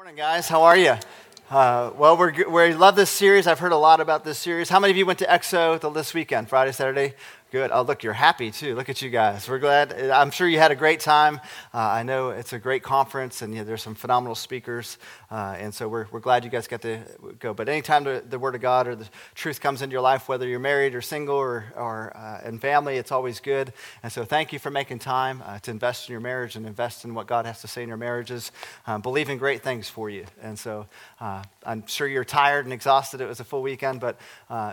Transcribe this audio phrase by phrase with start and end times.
[0.00, 0.48] Morning, guys.
[0.48, 0.94] How are you?
[1.50, 3.46] Uh, well, we love this series.
[3.46, 4.70] I've heard a lot about this series.
[4.70, 7.12] How many of you went to XO this weekend, Friday, Saturday?
[7.50, 7.72] Good.
[7.72, 8.76] Oh, look, you're happy too.
[8.76, 9.48] Look at you guys.
[9.48, 9.92] We're glad.
[9.92, 11.40] I'm sure you had a great time.
[11.74, 14.98] Uh, I know it's a great conference, and you know, there's some phenomenal speakers,
[15.32, 17.00] uh, and so we're, we're glad you guys got to
[17.40, 17.52] go.
[17.52, 20.46] But anytime the, the Word of God or the truth comes into your life, whether
[20.46, 23.72] you're married or single or, or uh, in family, it's always good.
[24.04, 27.04] And so thank you for making time uh, to invest in your marriage and invest
[27.04, 28.52] in what God has to say in your marriages.
[28.86, 30.24] Um, believe in great things for you.
[30.40, 30.86] And so
[31.20, 33.20] uh, I'm sure you're tired and exhausted.
[33.20, 34.20] It was a full weekend, but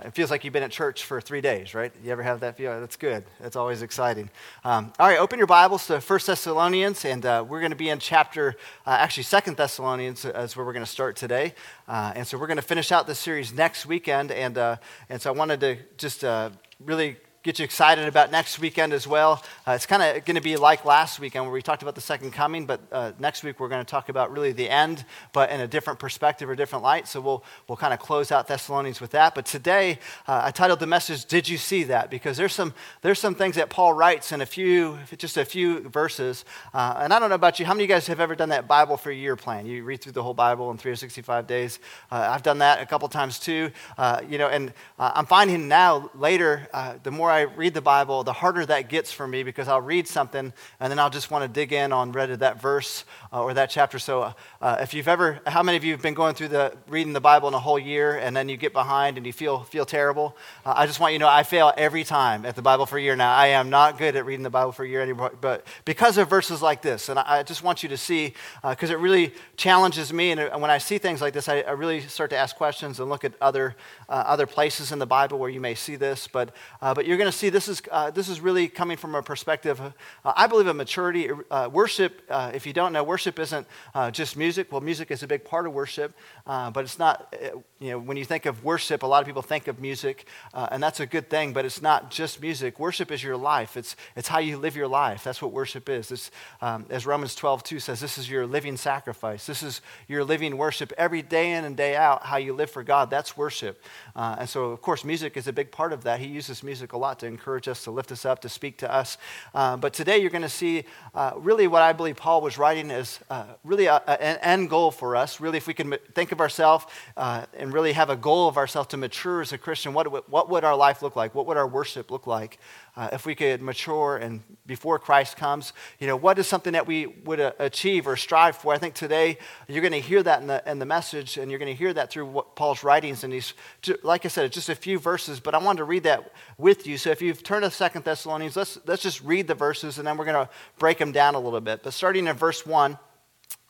[0.05, 1.91] it feels like you've been at church for three days, right?
[2.03, 2.66] You ever have that feel?
[2.67, 3.23] Yeah, that's good.
[3.39, 4.29] That's always exciting.
[4.65, 7.87] Um, all right, open your Bibles to 1 Thessalonians, and uh, we're going to be
[7.87, 11.53] in chapter, uh, actually, Second Thessalonians is where we're going to start today.
[11.87, 14.33] Uh, and so we're going to finish out this series next weekend.
[14.33, 14.75] And, uh,
[15.07, 16.49] and so I wanted to just uh,
[16.83, 17.15] really
[17.47, 19.41] get you excited about next weekend as well.
[19.65, 22.01] Uh, it's kind of going to be like last weekend where we talked about the
[22.01, 25.49] second coming, but uh, next week we're going to talk about really the end, but
[25.49, 27.07] in a different perspective or different light.
[27.07, 29.33] So we'll, we'll kind of close out Thessalonians with that.
[29.33, 32.11] But today uh, I titled the message, Did You See That?
[32.11, 35.87] Because there's some, there's some things that Paul writes in a few, just a few
[35.87, 36.43] verses.
[36.73, 38.49] Uh, and I don't know about you, how many of you guys have ever done
[38.49, 39.65] that Bible for a year plan?
[39.65, 41.79] You read through the whole Bible in 365 days.
[42.11, 43.71] Uh, I've done that a couple times too.
[43.97, 46.67] Uh, you know, and I'm finding now later,
[47.03, 49.79] the more I I read the Bible, the harder that gets for me because I'll
[49.81, 53.43] read something and then I'll just want to dig in on read that verse uh,
[53.43, 53.99] or that chapter.
[53.99, 57.13] So, uh, if you've ever, how many of you have been going through the reading
[57.13, 59.85] the Bible in a whole year and then you get behind and you feel feel
[59.85, 60.35] terrible?
[60.65, 62.97] Uh, I just want you to know I fail every time at the Bible for
[62.97, 63.33] a year now.
[63.33, 66.27] I am not good at reading the Bible for a year anymore, but because of
[66.29, 69.33] verses like this, and I, I just want you to see because uh, it really
[69.57, 70.31] challenges me.
[70.31, 72.99] And uh, when I see things like this, I, I really start to ask questions
[72.99, 73.75] and look at other
[74.09, 76.27] uh, other places in the Bible where you may see this.
[76.27, 79.21] But but you're going to see this is, uh, this is really coming from a
[79.21, 79.91] perspective, uh,
[80.23, 81.29] I believe, of maturity.
[81.49, 84.71] Uh, worship, uh, if you don't know, worship isn't uh, just music.
[84.71, 86.15] Well, music is a big part of worship,
[86.45, 87.35] uh, but it's not,
[87.79, 90.81] you know, when you think of worship, a lot of people think of music, and
[90.81, 92.79] that's a good thing, but it's not just music.
[92.79, 95.23] Worship is your life, it's, it's how you live your life.
[95.23, 96.11] That's what worship is.
[96.11, 99.45] It's, um, as Romans 12, 2 says, this is your living sacrifice.
[99.45, 102.83] This is your living worship every day in and day out, how you live for
[102.83, 103.09] God.
[103.09, 103.81] That's worship.
[104.15, 106.19] and so, of course, music is a big part of that.
[106.19, 108.93] He uses music a lot to encourage us, to lift us up, to speak to
[108.93, 109.17] us.
[109.53, 110.83] Uh, but today you're going to see
[111.13, 114.69] uh, really what I believe Paul was writing is uh, really a, a, an end
[114.69, 115.39] goal for us.
[115.39, 116.85] Really, if we can think of ourselves
[117.15, 120.49] uh, and really have a goal of ourselves to mature as a Christian, what, what
[120.49, 121.33] would our life look like?
[121.35, 122.59] What would our worship look like?
[122.97, 126.87] Uh, if we could mature and before Christ comes, you know, what is something that
[126.87, 128.73] we would uh, achieve or strive for?
[128.73, 129.37] I think today
[129.67, 131.93] you're going to hear that in the, in the message, and you're going to hear
[131.93, 133.23] that through Paul's writings.
[133.23, 133.53] And he's,
[134.01, 136.87] like I said, it's just a few verses, but I wanted to read that with
[136.87, 136.97] you.
[136.97, 140.17] So if you've turned to Second Thessalonians, let's, let's just read the verses, and then
[140.17, 141.83] we're going to break them down a little bit.
[141.83, 142.97] But starting in verse 1,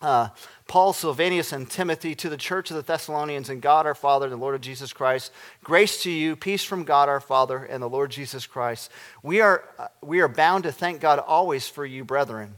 [0.01, 0.29] uh,
[0.67, 4.33] Paul, Silvanus, and Timothy to the church of the Thessalonians and God our Father and
[4.33, 5.31] the Lord Jesus Christ.
[5.63, 8.91] Grace to you, peace from God our Father and the Lord Jesus Christ.
[9.23, 12.55] We are, uh, we are bound to thank God always for you, brethren,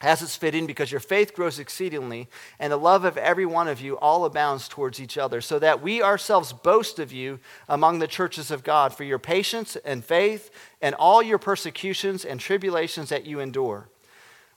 [0.00, 3.82] as it's fitting, because your faith grows exceedingly, and the love of every one of
[3.82, 8.06] you all abounds towards each other, so that we ourselves boast of you among the
[8.06, 13.26] churches of God for your patience and faith and all your persecutions and tribulations that
[13.26, 13.88] you endure,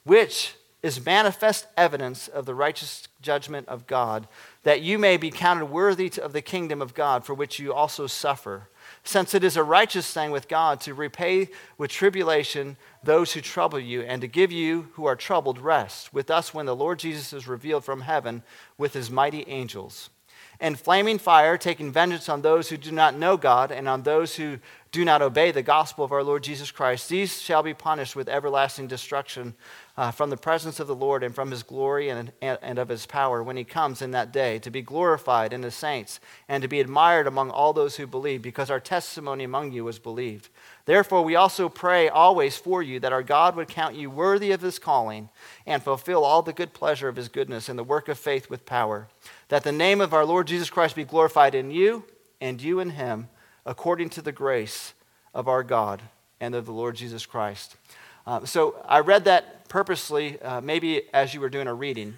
[0.06, 4.28] which is manifest evidence of the righteous judgment of God,
[4.64, 8.06] that you may be counted worthy of the kingdom of God, for which you also
[8.06, 8.68] suffer.
[9.06, 13.80] Since it is a righteous thing with God to repay with tribulation those who trouble
[13.80, 17.32] you, and to give you who are troubled rest, with us when the Lord Jesus
[17.32, 18.44] is revealed from heaven
[18.78, 20.10] with his mighty angels.
[20.60, 24.36] And flaming fire, taking vengeance on those who do not know God and on those
[24.36, 24.60] who
[24.94, 28.30] do not obey the gospel of our Lord Jesus Christ, these shall be punished with
[28.30, 29.56] everlasting destruction
[29.98, 33.08] uh, from the presence of the Lord and from his glory and, and of his
[33.08, 36.68] power when he comes in that day, to be glorified in the saints and to
[36.68, 40.50] be admired among all those who believe, because our testimony among you was believed.
[40.86, 44.62] Therefore, we also pray always for you that our God would count you worthy of
[44.62, 45.30] his calling
[45.66, 48.68] and fulfill all the good pleasure of his goodness in the work of faith with
[48.68, 49.08] power,
[49.48, 52.04] that the name of our Lord Jesus Christ be glorified in you
[52.40, 53.30] and you in him
[53.66, 54.94] according to the grace
[55.34, 56.02] of our God
[56.40, 57.78] and of the Lord Jesus Christ.
[58.26, 62.16] Uh, so I read that purposely, uh, maybe as you were doing a reading.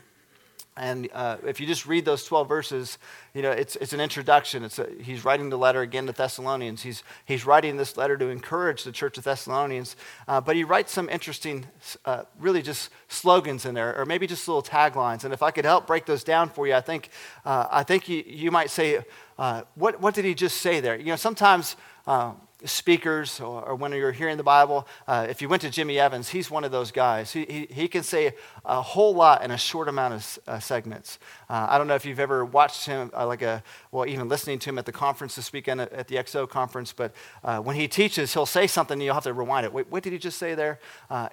[0.77, 2.97] And uh, if you just read those 12 verses,
[3.33, 4.65] you know, it's, it's an introduction.
[4.65, 6.83] It's a, he's writing the letter again to Thessalonians.
[6.83, 9.95] He's, he's writing this letter to encourage the church of Thessalonians.
[10.27, 11.65] Uh, but he writes some interesting,
[12.03, 15.23] uh, really just slogans in there, or maybe just little taglines.
[15.23, 17.09] And if I could help break those down for you, I think,
[17.45, 18.99] uh, I think you, you might say,
[19.37, 20.95] uh, what, what did he just say there?
[20.95, 21.75] You know, sometimes
[22.07, 22.33] uh,
[22.63, 26.29] speakers or, or, when you're hearing the Bible, uh, if you went to Jimmy Evans,
[26.29, 27.33] he's one of those guys.
[27.33, 28.33] He, he, he can say
[28.63, 31.19] a whole lot in a short amount of uh, segments.
[31.49, 33.61] Uh, I don't know if you've ever watched him, uh, like a,
[33.91, 36.93] well, even listening to him at the conference this weekend at, at the XO conference,
[36.93, 39.73] but uh, when he teaches, he'll say something and you'll have to rewind it.
[39.73, 40.79] Wait, what did he just say there?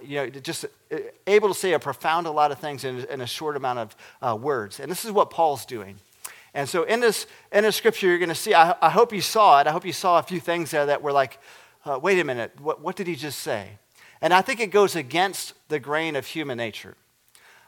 [0.02, 0.66] You know, just
[1.26, 4.42] able to say a profound a lot of things in, in a short amount of
[4.42, 4.80] words.
[4.80, 5.98] And this is what Paul's doing.
[6.54, 9.22] And so in this, in this scripture, you're going to see, I, I, hope you
[9.22, 9.66] saw it.
[9.66, 11.38] I hope you saw a few things there that were like,
[11.84, 13.78] uh, wait a minute, what, what, did he just say?
[14.20, 16.94] And I think it goes against the grain of human nature,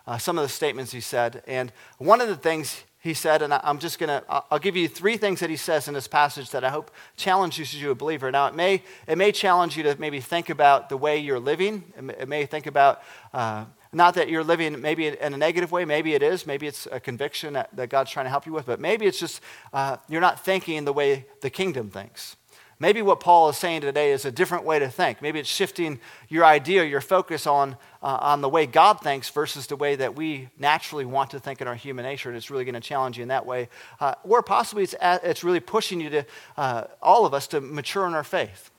[0.06, 1.42] uh, some of the statements he said.
[1.46, 4.76] And one of the things he said, and I, I'm just going to, I'll give
[4.76, 7.94] you three things that he says in this passage that I hope challenges you a
[7.94, 8.30] believer.
[8.30, 11.84] Now, it may, it may challenge you to maybe think about the way you're living.
[11.96, 13.02] It may, it may think about,
[13.32, 13.64] uh,
[13.94, 17.00] not that you're living maybe in a negative way, maybe it is, maybe it's a
[17.00, 19.41] conviction that, that God's trying to help you with, but maybe it's just
[19.73, 22.37] uh, you're not thinking the way the kingdom thinks.
[22.81, 25.23] Maybe what Paul is saying today is a different way to think.
[25.23, 29.69] Maybe it's shifting your idea, your focus on, uh, on the way God thinks versus
[29.69, 32.64] the way that we naturally want to think in our human nature, and it's really
[32.64, 33.69] going to challenge you in that way.
[34.00, 36.26] Uh, or possibly it's, it's really pushing you to,
[36.56, 38.70] uh, all of us, to mature in our faith.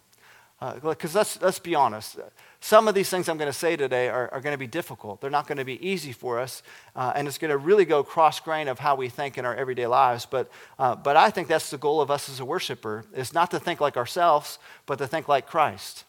[0.84, 2.18] Because uh, let's, let's be honest,
[2.60, 5.22] some of these things I'm going to say today are, are going to be difficult.
[5.22, 6.64] They're not going to be easy for us,
[6.96, 9.56] uh, and it's going to really go cross grain of how we think in our
[9.56, 10.26] everyday lives.
[10.26, 10.50] But,
[10.80, 13.60] uh, but I think that's the goal of us as a worshiper, is not to
[13.60, 16.06] think like ourselves, but to think like Christ.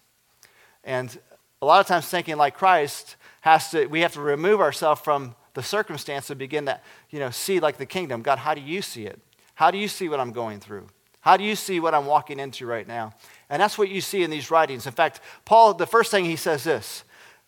[0.84, 1.16] And
[1.60, 5.34] a lot of times thinking like Christ has to, we have to remove ourselves from
[5.54, 8.22] the circumstance to begin to you know, see like the kingdom.
[8.22, 9.20] God, how do you see it?
[9.54, 10.87] How do you see what I'm going through?
[11.20, 13.14] How do you see what I'm walking into right now?
[13.48, 14.87] And that's what you see in these writings.
[14.87, 17.04] In fact, Paul, the first thing he says this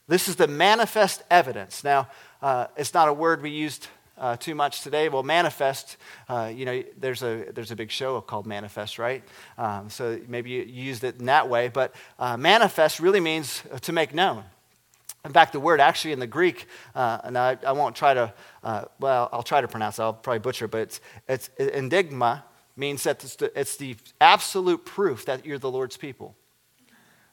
[0.07, 1.85] this is the manifest evidence.
[1.85, 2.09] Now,
[2.41, 5.09] uh, it's not a word we used uh, too much today.
[5.09, 5.97] Well, manifest,
[6.29, 9.23] uh, you know, there's a, there's a big show called Manifest, right?
[9.59, 11.69] Um, so maybe you used it in that way.
[11.69, 14.45] But uh, manifest really means to make known.
[15.25, 18.33] In fact, the word actually in the Greek, uh, and I, I, won't try to,
[18.63, 22.45] uh, well, I'll try to pronounce it, I'll probably butcher, but it's, it's enigma,
[22.79, 26.37] means that it's the, it's the absolute proof that you're the Lord's people.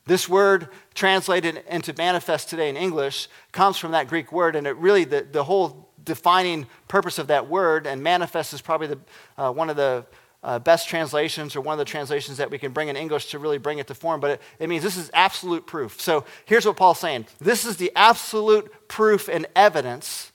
[0.06, 4.76] This word translated into manifest today in English comes from that Greek word, and it
[4.78, 9.00] really, the, the whole defining purpose of that word, and manifest is probably the,
[9.38, 10.06] uh, one of the
[10.44, 13.40] uh, best translations or one of the translations that we can bring in English to
[13.40, 16.00] really bring it to form, but it, it means this is absolute proof.
[16.00, 20.32] So here's what Paul's saying this is the absolute proof and evidence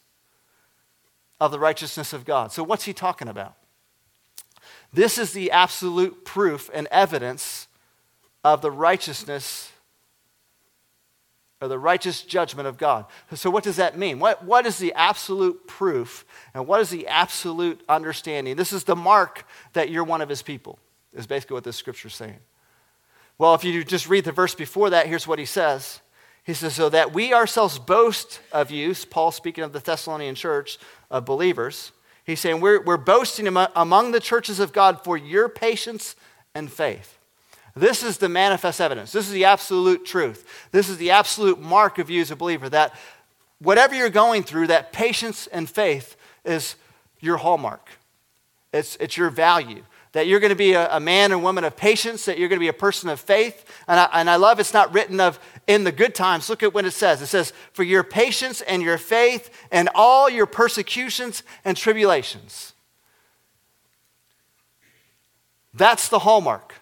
[1.41, 2.51] of the righteousness of God.
[2.51, 3.55] So what's he talking about?
[4.93, 7.69] This is the absolute proof and evidence
[8.43, 9.73] of the righteousness
[11.61, 13.05] or the righteous judgment of God.
[13.35, 14.19] So, what does that mean?
[14.19, 18.57] What, what is the absolute proof and what is the absolute understanding?
[18.57, 19.45] This is the mark
[19.75, 20.79] that you're one of his people,
[21.13, 22.39] is basically what this scripture is saying.
[23.37, 26.01] Well, if you just read the verse before that, here's what he says.
[26.45, 30.79] He says, So that we ourselves boast of you, Paul speaking of the Thessalonian church
[31.11, 31.93] of believers
[32.31, 36.17] He's saying, We're, we're boasting among the churches of God for your patience
[36.55, 37.19] and faith.
[37.75, 39.13] This is the manifest evidence.
[39.13, 40.47] This is the absolute truth.
[40.73, 42.95] This is the absolute mark of you as a believer that
[43.59, 46.77] whatever you're going through, that patience and faith is
[47.21, 47.91] your hallmark.
[48.73, 51.77] It's, it's your value that you're going to be a, a, man and woman of
[51.77, 53.65] patience, that you're going to be a person of faith.
[53.87, 56.51] And I, and I love it's not written of in the good times.
[56.51, 57.23] Look at what it says.
[57.23, 62.73] It says, for your patience and your faith and all your persecutions and tribulations.
[65.73, 66.80] That's the hallmark.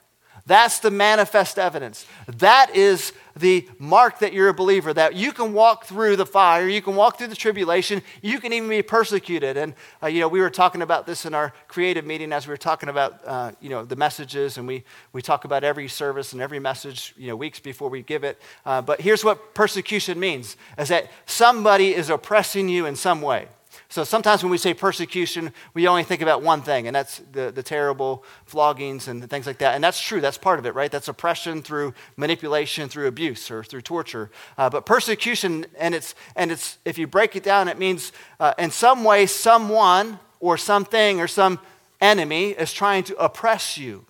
[0.48, 2.06] That's the manifest evidence.
[2.38, 6.66] That is the mark that you're a believer, that you can walk through the fire,
[6.66, 9.58] you can walk through the tribulation, you can even be persecuted.
[9.58, 12.52] And, uh, you know, we were talking about this in our creative meeting as we
[12.52, 16.32] were talking about, uh, you know, the messages, and we, we talk about every service
[16.32, 18.40] and every message, you know, weeks before we give it.
[18.64, 23.48] Uh, but here's what persecution means, is that somebody is oppressing you in some way.
[23.90, 27.50] So sometimes when we say persecution, we only think about one thing, and that's the,
[27.50, 29.74] the terrible floggings and things like that.
[29.74, 30.90] And that's true, that's part of it, right?
[30.90, 34.30] That's oppression through manipulation, through abuse, or through torture.
[34.58, 38.52] Uh, but persecution, and it's, and it's, if you break it down, it means uh,
[38.58, 41.58] in some way, someone or something or some
[41.98, 44.04] enemy is trying to oppress you.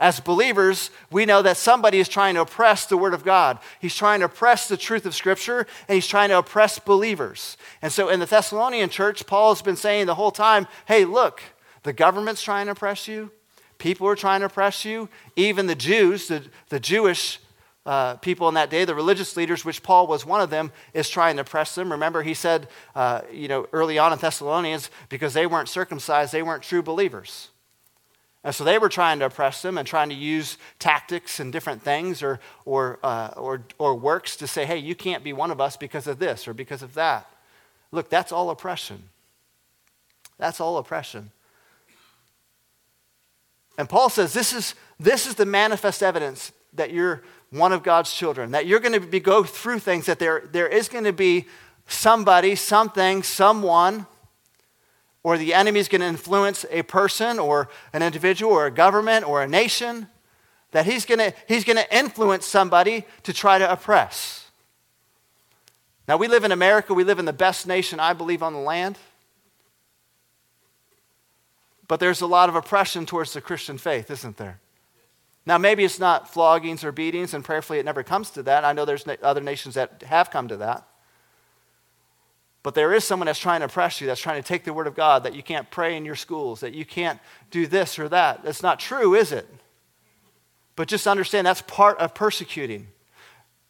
[0.00, 3.58] As believers, we know that somebody is trying to oppress the Word of God.
[3.80, 7.58] He's trying to oppress the truth of Scripture, and he's trying to oppress believers.
[7.82, 11.42] And so in the Thessalonian church, Paul has been saying the whole time hey, look,
[11.82, 13.30] the government's trying to oppress you,
[13.76, 17.38] people are trying to oppress you, even the Jews, the, the Jewish
[17.84, 21.10] uh, people in that day, the religious leaders, which Paul was one of them, is
[21.10, 21.92] trying to oppress them.
[21.92, 26.42] Remember, he said, uh, you know, early on in Thessalonians, because they weren't circumcised, they
[26.42, 27.48] weren't true believers.
[28.42, 31.82] And so they were trying to oppress them and trying to use tactics and different
[31.82, 35.60] things or, or, uh, or, or works to say, hey, you can't be one of
[35.60, 37.30] us because of this or because of that.
[37.92, 39.02] Look, that's all oppression.
[40.38, 41.32] That's all oppression.
[43.76, 48.12] And Paul says this is, this is the manifest evidence that you're one of God's
[48.12, 51.12] children, that you're going to be, go through things, that there, there is going to
[51.12, 51.46] be
[51.86, 54.06] somebody, something, someone
[55.22, 59.26] or the enemy is going to influence a person or an individual or a government
[59.28, 60.08] or a nation,
[60.70, 64.50] that he's going he's going to influence somebody to try to oppress.
[66.08, 68.58] Now, we live in America, we live in the best nation, I believe, on the
[68.58, 68.98] land.
[71.86, 74.60] But there's a lot of oppression towards the Christian faith, isn't there?
[75.46, 78.64] Now, maybe it's not floggings or beatings, and prayerfully it never comes to that.
[78.64, 80.86] I know there's other nations that have come to that.
[82.62, 84.86] But there is someone that's trying to oppress you, that's trying to take the word
[84.86, 87.18] of God, that you can't pray in your schools, that you can't
[87.50, 88.42] do this or that.
[88.44, 89.48] That's not true, is it?
[90.76, 92.88] But just understand that's part of persecuting.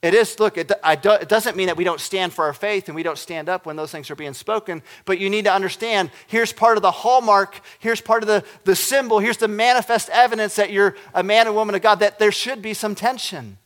[0.02, 0.68] It is, look, it,
[1.02, 3.50] do, it, doesn't mean that we don't stand for our faith and we don't stand
[3.50, 6.82] up when those things are being spoken, but you need to understand here's part of
[6.82, 11.22] the hallmark, here's part of the, the symbol, here's the manifest evidence that you're a
[11.22, 13.58] man and woman of God, that there should be some tension.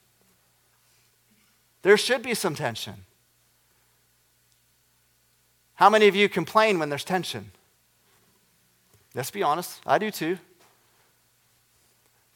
[1.83, 3.05] There should be some tension.
[5.75, 7.51] How many of you complain when there's tension?
[9.15, 10.39] Let's be honest, I do too.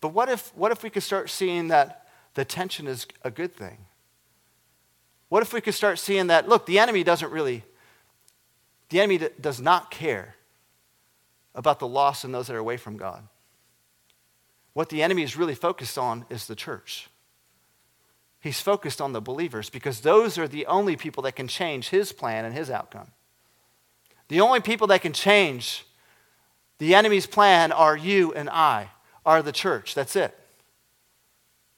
[0.01, 3.55] But what if, what if we could start seeing that the tension is a good
[3.55, 3.79] thing?
[5.29, 7.65] What if we could start seeing that, look, the enemy doesn't really,
[8.91, 10.37] the enemy does not care
[11.55, 13.27] about the loss and those that are away from God.
[14.73, 17.09] What the enemy is really focused on is the church.
[18.41, 22.13] He's focused on the believers because those are the only people that can change his
[22.13, 23.09] plan and his outcome.
[24.29, 25.85] The only people that can change
[26.79, 28.91] the enemy's plan are you and I,
[29.27, 29.95] are the church.
[29.95, 30.37] That's it.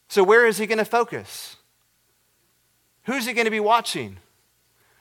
[0.07, 1.55] So, where is he going to focus?
[3.05, 4.17] Who's he going to be watching?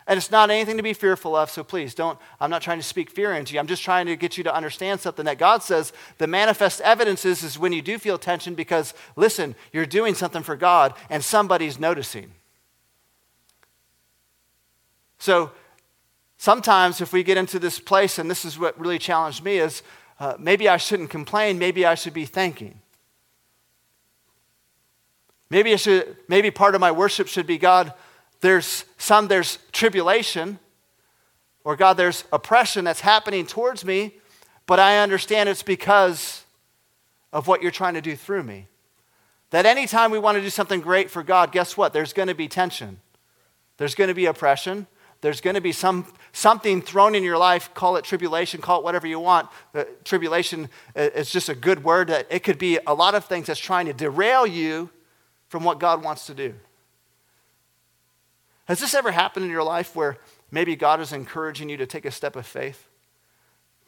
[0.06, 2.18] And it's not anything to be fearful of, so please don't.
[2.40, 3.60] I'm not trying to speak fear into you.
[3.60, 7.24] I'm just trying to get you to understand something that God says the manifest evidence
[7.24, 11.22] is, is when you do feel tension because, listen, you're doing something for God and
[11.22, 12.32] somebody's noticing.
[15.18, 15.52] So,
[16.40, 19.82] Sometimes, if we get into this place, and this is what really challenged me, is
[20.18, 22.80] uh, maybe I shouldn't complain, maybe I should be thanking.
[25.50, 27.92] Maybe, I should, maybe part of my worship should be God,
[28.40, 30.58] there's some, there's tribulation,
[31.62, 34.14] or God, there's oppression that's happening towards me,
[34.64, 36.42] but I understand it's because
[37.34, 38.66] of what you're trying to do through me.
[39.50, 41.92] That anytime we want to do something great for God, guess what?
[41.92, 42.98] There's going to be tension,
[43.76, 44.86] there's going to be oppression,
[45.20, 48.84] there's going to be some, something thrown in your life, call it tribulation, call it
[48.84, 49.48] whatever you want.
[49.74, 52.08] Uh, tribulation is just a good word.
[52.08, 54.90] That it could be a lot of things that's trying to derail you
[55.48, 56.54] from what God wants to do.
[58.64, 60.16] Has this ever happened in your life where
[60.50, 62.88] maybe God is encouraging you to take a step of faith?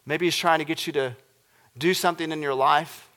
[0.05, 1.17] Maybe He's trying to get you to
[1.79, 3.09] do something in your life,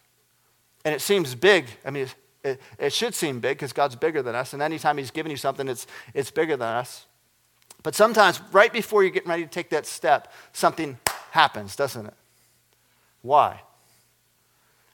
[0.85, 1.65] and it seems big.
[1.83, 2.07] I mean,
[2.43, 5.37] it, it should seem big because God's bigger than us, and anytime He's giving you
[5.37, 7.07] something, it's, it's bigger than us.
[7.85, 10.97] But sometimes, right before you're getting ready to take that step, something
[11.29, 12.15] happens, doesn't it?
[13.21, 13.61] Why?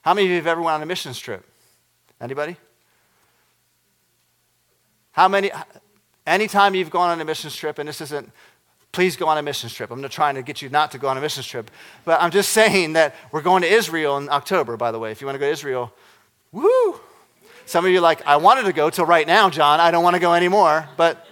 [0.02, 1.42] How many of you have ever went on a missions trip?
[2.20, 2.54] Anybody?
[5.12, 5.50] How many?
[6.26, 8.30] Anytime you've gone on a missions trip, and this isn't,
[8.92, 9.90] please go on a missions trip.
[9.90, 11.70] I'm not trying to get you not to go on a missions trip,
[12.04, 15.10] but I'm just saying that we're going to Israel in October, by the way.
[15.10, 15.94] If you want to go to Israel,
[16.52, 17.00] woo!
[17.64, 19.80] Some of you are like, I wanted to go till right now, John.
[19.80, 20.86] I don't want to go anymore.
[20.98, 21.26] But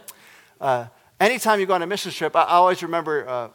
[0.59, 0.87] uh,
[1.21, 3.49] anytime you go on a mission trip, I, I always remember uh,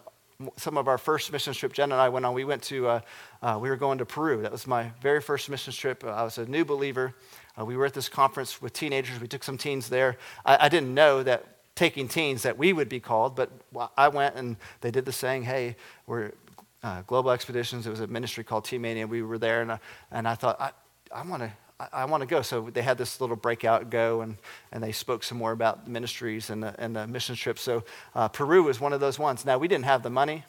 [0.57, 2.33] some of our first mission trip Jen and I went on.
[2.33, 2.99] We went to, uh,
[3.41, 4.41] uh, we were going to Peru.
[4.41, 6.03] That was my very first mission trip.
[6.03, 7.13] I was a new believer.
[7.59, 9.19] Uh, we were at this conference with teenagers.
[9.19, 10.17] We took some teens there.
[10.45, 11.45] I, I, didn't know that
[11.75, 13.49] taking teens that we would be called, but
[13.97, 16.31] I went and they did the saying, hey, we're
[16.83, 17.87] uh, Global Expeditions.
[17.87, 19.07] It was a ministry called Teen Mania.
[19.07, 19.79] We were there, and, I,
[20.11, 20.71] and I thought, I,
[21.11, 22.41] I want to I, I want to go.
[22.41, 24.37] So they had this little breakout go, and,
[24.71, 27.61] and they spoke some more about ministries and the, and the mission trips.
[27.61, 29.45] So uh, Peru was one of those ones.
[29.45, 30.43] Now, we didn't have the money,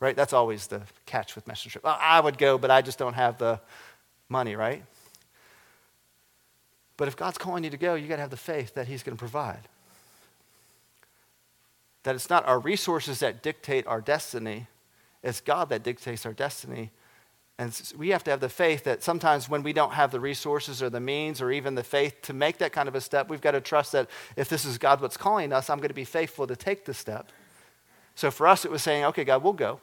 [0.00, 0.16] right?
[0.16, 1.84] That's always the catch with mission trip.
[1.84, 3.60] I would go, but I just don't have the
[4.28, 4.82] money, right?
[6.96, 9.02] But if God's calling you to go, you got to have the faith that He's
[9.02, 9.68] going to provide.
[12.04, 14.66] That it's not our resources that dictate our destiny,
[15.22, 16.90] it's God that dictates our destiny.
[17.58, 20.82] And we have to have the faith that sometimes when we don't have the resources
[20.82, 23.40] or the means or even the faith to make that kind of a step, we've
[23.40, 26.04] got to trust that if this is God what's calling us, I'm going to be
[26.04, 27.30] faithful to take the step.
[28.16, 29.80] So for us, it was saying, okay, God, we'll go.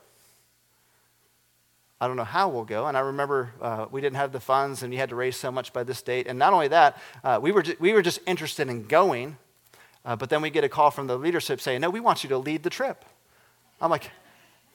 [2.02, 2.88] I don't know how we'll go.
[2.88, 5.52] And I remember uh, we didn't have the funds and you had to raise so
[5.52, 6.28] much by this date.
[6.28, 9.38] And not only that, uh, we, were ju- we were just interested in going.
[10.04, 12.30] Uh, but then we get a call from the leadership saying, No, we want you
[12.30, 13.06] to lead the trip.
[13.80, 14.10] I'm like,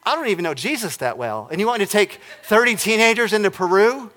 [0.07, 1.49] I don't even know Jesus that well.
[1.51, 4.13] And you want me to take 30 teenagers into Peru,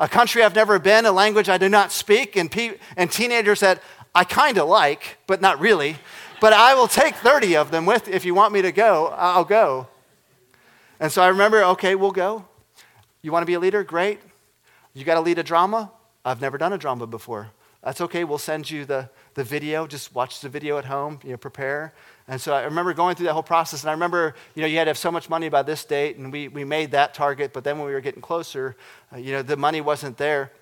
[0.00, 3.60] a country I've never been, a language I do not speak, and, pe- and teenagers
[3.60, 3.80] that
[4.12, 5.96] I kind of like, but not really.
[6.40, 9.44] But I will take 30 of them with if you want me to go, I'll
[9.44, 9.86] go.
[10.98, 12.44] And so I remember, okay, we'll go.
[13.22, 13.84] You want to be a leader?
[13.84, 14.18] Great.
[14.94, 15.92] You got to lead a drama?
[16.24, 17.52] I've never done a drama before.
[17.84, 18.24] That's okay.
[18.24, 19.86] We'll send you the, the video.
[19.86, 21.94] Just watch the video at home, you know, prepare.
[22.30, 23.82] And so I remember going through that whole process.
[23.82, 26.16] And I remember, you know, you had to have so much money by this date,
[26.16, 27.52] and we, we made that target.
[27.52, 28.76] But then when we were getting closer,
[29.12, 30.52] uh, you know, the money wasn't there.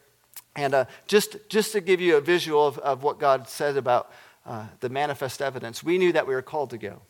[0.56, 4.10] And uh, just, just to give you a visual of, of what God said about
[4.46, 7.02] uh, the manifest evidence, we knew that we were called to go.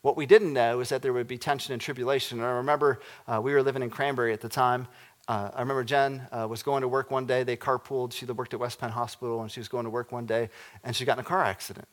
[0.00, 2.38] What we didn't know is that there would be tension and tribulation.
[2.38, 4.88] And I remember uh, we were living in Cranberry at the time.
[5.28, 7.42] Uh, I remember Jen uh, was going to work one day.
[7.42, 8.14] They carpooled.
[8.14, 10.48] She worked at West Penn Hospital, and she was going to work one day,
[10.84, 11.86] and she got in a car accident.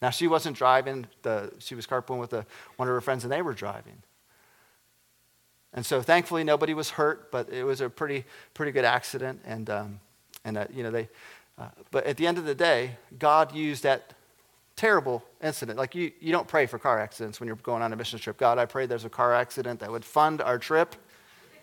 [0.00, 1.06] Now, she wasn't driving.
[1.22, 4.02] The, she was carpooling with a, one of her friends, and they were driving.
[5.72, 8.24] And so, thankfully, nobody was hurt, but it was a pretty,
[8.54, 9.40] pretty good accident.
[9.44, 10.00] And, um,
[10.44, 11.08] and uh, you know, they,
[11.58, 14.14] uh, but at the end of the day, God used that
[14.76, 15.76] terrible incident.
[15.76, 18.38] Like you, you don't pray for car accidents when you're going on a mission trip.
[18.38, 20.94] God, I pray there's a car accident that would fund our trip.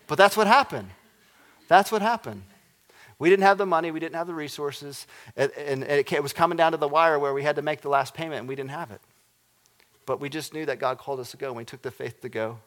[0.06, 0.90] But that's what happened.
[1.66, 2.42] That's what happened.
[3.18, 5.06] We didn't have the money, we didn't have the resources,
[5.36, 7.88] and, and it was coming down to the wire where we had to make the
[7.88, 9.00] last payment and we didn't have it.
[10.04, 12.20] But we just knew that God called us to go and we took the faith
[12.20, 12.58] to go.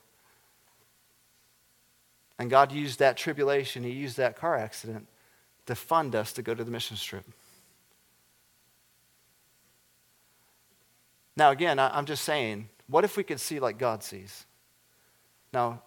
[2.39, 5.08] And God used that tribulation, He used that car accident
[5.68, 7.25] to fund us to go to the mission trip.
[11.36, 14.46] Now, again, I'm just saying, what if we could see like God sees?
[15.53, 15.84] Now,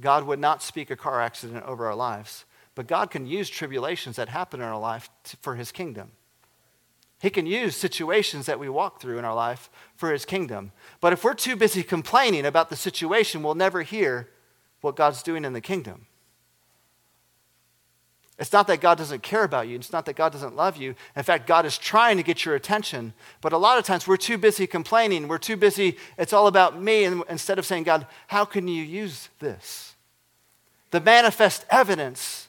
[0.00, 2.44] God would not speak a car accident over our lives,
[2.74, 6.12] but God can use tribulations that happen in our life to, for His kingdom.
[7.20, 10.72] He can use situations that we walk through in our life for His kingdom.
[11.00, 14.28] But if we're too busy complaining about the situation, we'll never hear
[14.80, 16.06] what God's doing in the kingdom.
[18.38, 19.76] It's not that God doesn't care about you.
[19.76, 20.96] It's not that God doesn't love you.
[21.14, 23.14] In fact, God is trying to get your attention.
[23.40, 25.28] But a lot of times we're too busy complaining.
[25.28, 27.04] We're too busy, it's all about me.
[27.04, 29.94] And instead of saying, God, how can you use this?
[30.90, 32.43] The manifest evidence.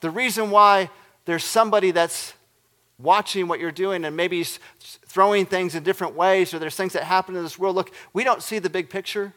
[0.00, 0.90] The reason why
[1.24, 2.34] there's somebody that's
[2.98, 4.44] watching what you're doing and maybe
[5.06, 7.76] throwing things in different ways, or there's things that happen in this world.
[7.76, 9.32] Look, we don't see the big picture.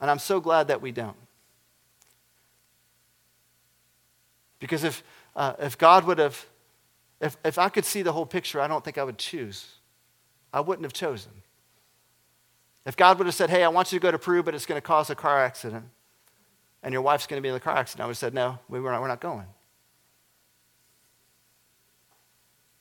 [0.00, 1.16] And I'm so glad that we don't.
[4.58, 5.02] Because if,
[5.36, 6.46] uh, if God would have,
[7.20, 9.66] if, if I could see the whole picture, I don't think I would choose.
[10.52, 11.32] I wouldn't have chosen.
[12.86, 14.66] If God would have said, hey, I want you to go to Peru, but it's
[14.66, 15.84] going to cause a car accident,
[16.84, 18.58] and your wife's going to be in the car accident, I would have said, no,
[18.68, 19.46] we were not, we're not going.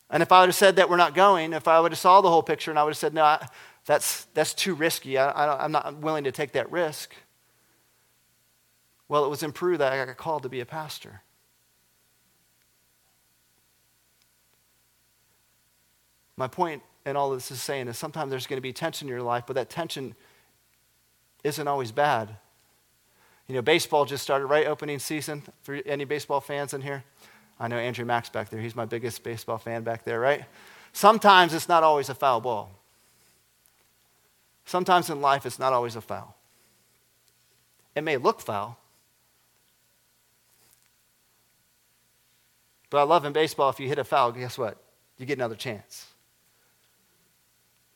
[0.10, 2.22] And if I would have said that we're not going, if I would have saw
[2.22, 3.48] the whole picture and I would have said, no, I,
[3.86, 5.18] that's, that's too risky.
[5.18, 7.16] I, I'm not willing to take that risk.
[9.08, 11.22] Well, it was in Peru that I got called to be a pastor.
[16.36, 19.12] My point in all this is saying is sometimes there's going to be tension in
[19.12, 20.14] your life, but that tension
[21.44, 22.36] isn't always bad.
[23.48, 24.68] You know, baseball just started, right?
[24.68, 27.04] Opening season for any baseball fans in here?
[27.60, 28.60] I know Andrew Max back there.
[28.60, 30.46] He's my biggest baseball fan back there, right?
[30.94, 32.72] Sometimes it's not always a foul ball.
[34.66, 36.36] Sometimes in life, it's not always a foul.
[37.96, 38.78] It may look foul.
[42.90, 44.78] But I love in baseball, if you hit a foul, guess what?
[45.18, 46.08] You get another chance.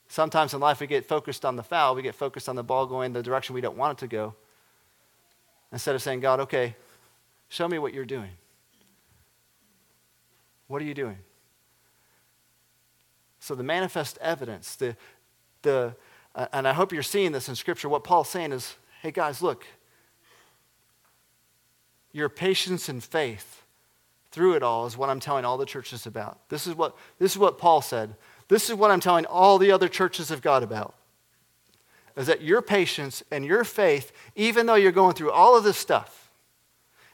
[0.07, 2.85] Sometimes in life we get focused on the foul, we get focused on the ball
[2.85, 4.33] going the direction we don't want it to go.
[5.71, 6.75] Instead of saying, God, okay,
[7.49, 8.31] show me what you're doing.
[10.67, 11.17] What are you doing?
[13.39, 14.95] So the manifest evidence, the,
[15.61, 15.95] the,
[16.35, 19.41] uh, and I hope you're seeing this in Scripture, what Paul's saying is, hey guys,
[19.41, 19.65] look,
[22.11, 23.63] your patience and faith
[24.31, 26.39] through it all is what I'm telling all the churches about.
[26.49, 28.15] This is what, this is what Paul said.
[28.49, 30.95] This is what I'm telling all the other churches of God about.
[32.17, 35.77] Is that your patience and your faith, even though you're going through all of this
[35.77, 36.31] stuff,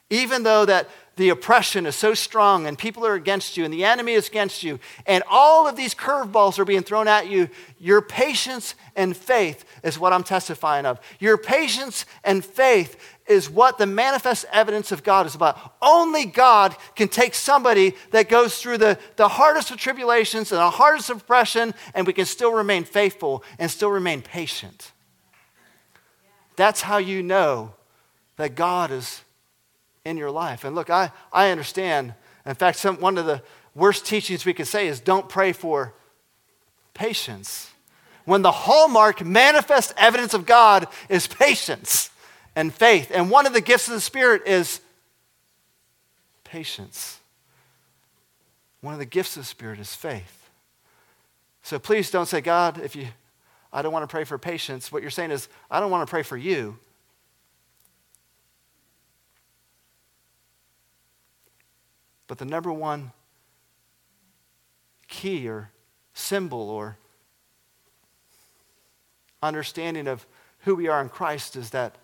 [0.10, 3.84] even though that the oppression is so strong and people are against you and the
[3.84, 8.02] enemy is against you and all of these curveballs are being thrown at you, your
[8.02, 11.00] patience and faith is what I'm testifying of.
[11.20, 15.76] Your patience and faith is what the manifest evidence of God is about.
[15.82, 20.70] Only God can take somebody that goes through the, the hardest of tribulations and the
[20.70, 24.93] hardest of oppression, and we can still remain faithful and still remain patient.
[26.56, 27.74] That's how you know
[28.38, 29.22] that God is
[30.06, 30.64] in your life.
[30.64, 32.14] And look, I, I understand.
[32.46, 33.42] In fact, some, one of the
[33.76, 35.94] worst teachings we could say is don't pray for
[36.94, 37.72] patience.
[38.26, 42.10] When the hallmark, manifest evidence of God is patience
[42.56, 43.12] and faith.
[43.14, 44.80] And one of the gifts of the Spirit is
[46.44, 47.20] patience.
[48.82, 50.50] One of the gifts of the Spirit is faith.
[51.64, 53.08] So please don't say, God, if you,
[53.74, 54.92] I don't want to pray for patience.
[54.92, 56.78] What you're saying is, I don't want to pray for you.
[62.28, 63.12] But the number one
[65.08, 65.72] key or
[66.14, 66.98] symbol or
[69.42, 70.26] understanding of
[70.60, 71.96] who we are in Christ is that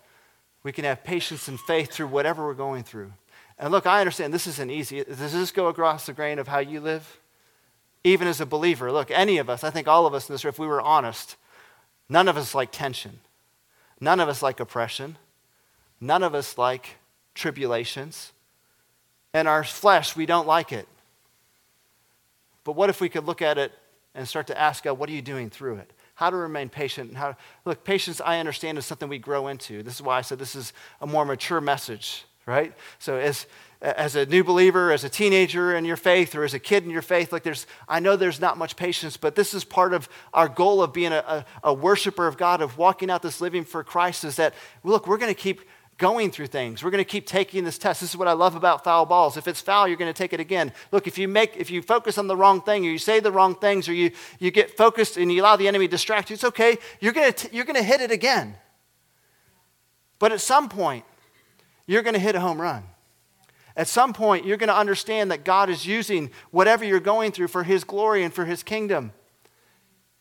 [0.62, 3.12] we can have patience and faith through whatever we're going through.
[3.58, 5.04] And look, I understand this isn't easy.
[5.04, 7.18] Does this go across the grain of how you live?
[8.04, 10.44] Even as a believer, look, any of us, I think all of us in this
[10.44, 11.36] room, if we were honest,
[12.10, 13.20] none of us like tension.
[14.00, 15.16] None of us like oppression.
[16.00, 16.96] None of us like
[17.34, 18.32] tribulations.
[19.32, 20.86] In our flesh, we don't like it.
[22.64, 23.72] But what if we could look at it
[24.14, 25.90] and start to ask God, what are you doing through it?
[26.14, 29.82] How to remain patient and how look, patience I understand is something we grow into.
[29.82, 32.74] This is why I said this is a more mature message, right?
[32.98, 33.46] So as
[33.82, 36.90] as a new believer, as a teenager in your faith, or as a kid in
[36.90, 40.06] your faith, like there's, I know there's not much patience, but this is part of
[40.34, 41.24] our goal of being a,
[41.64, 44.52] a, a worshiper of God, of walking out this living for Christ, is that,
[44.84, 45.62] look, we're going to keep
[45.96, 46.82] going through things.
[46.82, 48.00] We're going to keep taking this test.
[48.00, 49.38] This is what I love about foul balls.
[49.38, 50.72] If it's foul, you're going to take it again.
[50.92, 53.32] Look, if you make if you focus on the wrong thing or you say the
[53.32, 56.34] wrong things or you you get focused and you allow the enemy to distract you,
[56.34, 56.78] it's okay.
[57.00, 58.56] You're going to you're going to hit it again.
[60.18, 61.04] But at some point,
[61.90, 62.84] you're going to hit a home run.
[63.74, 67.48] At some point, you're going to understand that God is using whatever you're going through
[67.48, 69.12] for his glory and for his kingdom.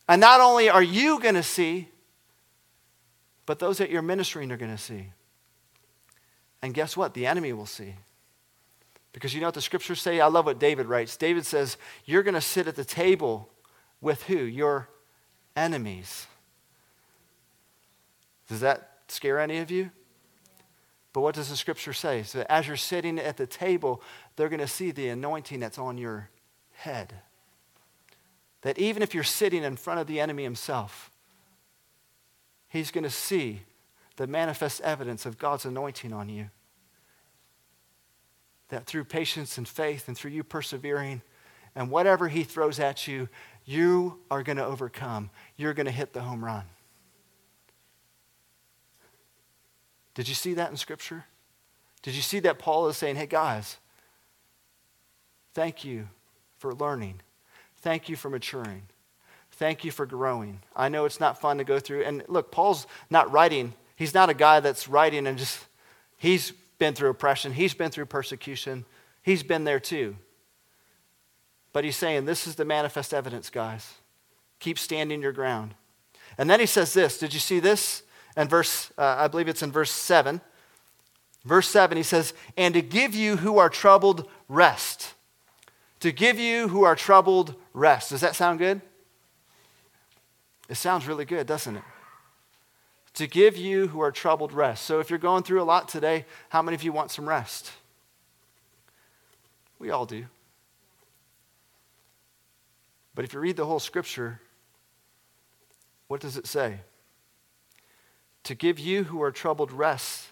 [0.08, 1.90] And not only are you going to see,
[3.46, 5.10] but those that you're ministering are going to see.
[6.64, 7.14] And guess what?
[7.14, 7.94] The enemy will see.
[9.14, 10.20] Because you know what the scriptures say?
[10.20, 11.18] I love what David writes.
[11.18, 13.48] David says, You're going to sit at the table
[14.02, 14.38] with who?
[14.38, 14.90] Your
[15.56, 16.26] enemies.
[18.48, 19.92] Does that scare any of you?
[21.14, 22.24] But what does the scripture say?
[22.24, 24.02] So as you're sitting at the table,
[24.36, 26.30] they're going to see the anointing that's on your
[26.72, 27.14] head.
[28.62, 31.12] That even if you're sitting in front of the enemy himself,
[32.68, 33.62] he's going to see
[34.18, 36.50] the manifest evidence of God's anointing on you.
[38.68, 41.22] That through patience and faith and through you persevering
[41.76, 43.30] and whatever He throws at you,
[43.66, 45.30] you are going to overcome.
[45.56, 46.66] You're going to hit the home run.
[50.20, 51.24] Did you see that in Scripture?
[52.02, 53.78] Did you see that Paul is saying, hey, guys,
[55.54, 56.10] thank you
[56.58, 57.22] for learning,
[57.78, 58.84] thank you for maturing.
[59.54, 60.60] Thank you for growing.
[60.74, 62.04] I know it's not fun to go through.
[62.04, 65.66] And look, Paul's not writing He's not a guy that's writing and just,
[66.16, 68.86] he's been through oppression, he's been through persecution,
[69.22, 70.16] he's been there too.
[71.74, 73.96] But he's saying, This is the manifest evidence, guys.
[74.60, 75.76] Keep standing your ground.
[76.38, 78.04] And then he says this Did you see this?
[78.40, 80.40] And verse, uh, I believe it's in verse 7.
[81.44, 85.14] Verse 7, he says, And to give you who are troubled rest.
[86.00, 88.12] To give you who are troubled rest.
[88.12, 88.80] Does that sound good?
[90.70, 91.84] It sounds really good, doesn't it?
[93.16, 94.86] to give you who are troubled rest.
[94.86, 97.70] So if you're going through a lot today, how many of you want some rest?
[99.78, 100.26] We all do.
[103.16, 104.40] But if you read the whole scripture,
[106.08, 106.80] what does it say?
[108.44, 110.28] To give you who are troubled rest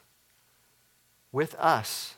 [1.32, 2.16] with us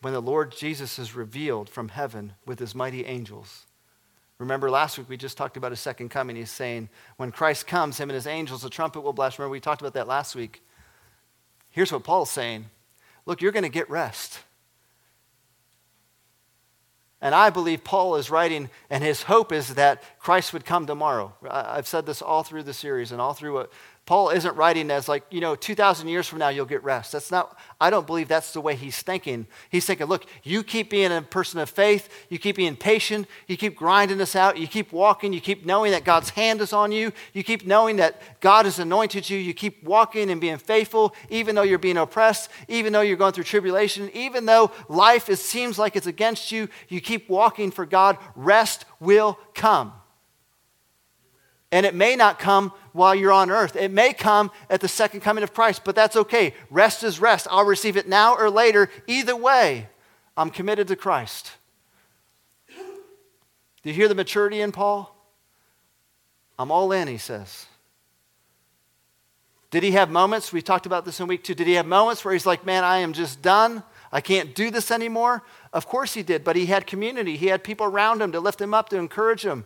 [0.00, 3.66] when the Lord Jesus is revealed from heaven with his mighty angels.
[4.38, 6.36] Remember last week we just talked about his second coming.
[6.36, 9.38] He's saying, when Christ comes, him and his angels, the trumpet will blast.
[9.38, 10.62] Remember, we talked about that last week.
[11.68, 12.66] Here's what Paul's saying
[13.26, 14.40] Look, you're going to get rest.
[17.22, 21.34] And I believe Paul is writing, and his hope is that Christ would come tomorrow.
[21.50, 23.72] I've said this all through the series and all through what
[24.10, 27.12] Paul isn't writing as like, you know, 2,000 years from now you'll get rest.
[27.12, 29.46] That's not, I don't believe that's the way he's thinking.
[29.68, 33.56] He's thinking, look, you keep being a person of faith, you keep being patient, you
[33.56, 36.90] keep grinding this out, you keep walking, you keep knowing that God's hand is on
[36.90, 41.14] you, you keep knowing that God has anointed you, you keep walking and being faithful,
[41.28, 45.40] even though you're being oppressed, even though you're going through tribulation, even though life is,
[45.40, 48.18] seems like it's against you, you keep walking for God.
[48.34, 49.92] Rest will come.
[51.72, 53.76] And it may not come while you're on earth.
[53.76, 56.54] It may come at the second coming of Christ, but that's okay.
[56.68, 57.46] Rest is rest.
[57.50, 58.90] I'll receive it now or later.
[59.06, 59.88] Either way,
[60.36, 61.52] I'm committed to Christ.
[62.68, 65.16] Do you hear the maturity in Paul?
[66.58, 67.66] I'm all in, he says.
[69.70, 70.52] Did he have moments?
[70.52, 71.54] We talked about this in week two.
[71.54, 73.84] Did he have moments where he's like, man, I am just done?
[74.12, 75.44] I can't do this anymore?
[75.72, 77.36] Of course he did, but he had community.
[77.36, 79.64] He had people around him to lift him up, to encourage him.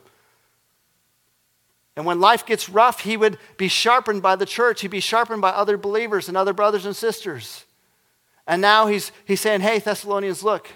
[1.96, 4.80] And when life gets rough, he would be sharpened by the church.
[4.80, 7.64] He'd be sharpened by other believers and other brothers and sisters.
[8.46, 10.68] And now he's, he's saying, hey, Thessalonians, look,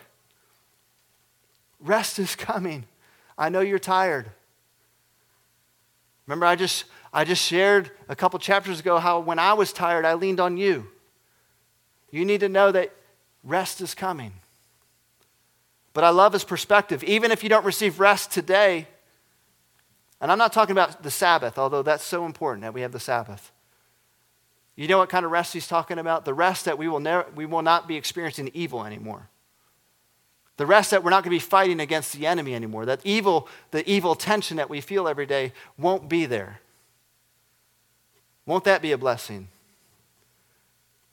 [1.80, 2.84] rest is coming.
[3.36, 4.30] I know you're tired.
[6.26, 10.04] Remember, I just, I just shared a couple chapters ago how when I was tired,
[10.04, 10.86] I leaned on you.
[12.10, 12.92] You need to know that
[13.42, 14.32] rest is coming.
[15.94, 17.02] But I love his perspective.
[17.04, 18.86] Even if you don't receive rest today,
[20.20, 23.00] and I'm not talking about the Sabbath, although that's so important that we have the
[23.00, 23.52] Sabbath.
[24.74, 26.24] You know what kind of rest he's talking about?
[26.24, 29.28] The rest that we will, never, we will not be experiencing evil anymore.
[30.56, 32.84] The rest that we're not going to be fighting against the enemy anymore.
[32.84, 36.60] That evil, the evil tension that we feel every day won't be there.
[38.46, 39.48] Won't that be a blessing?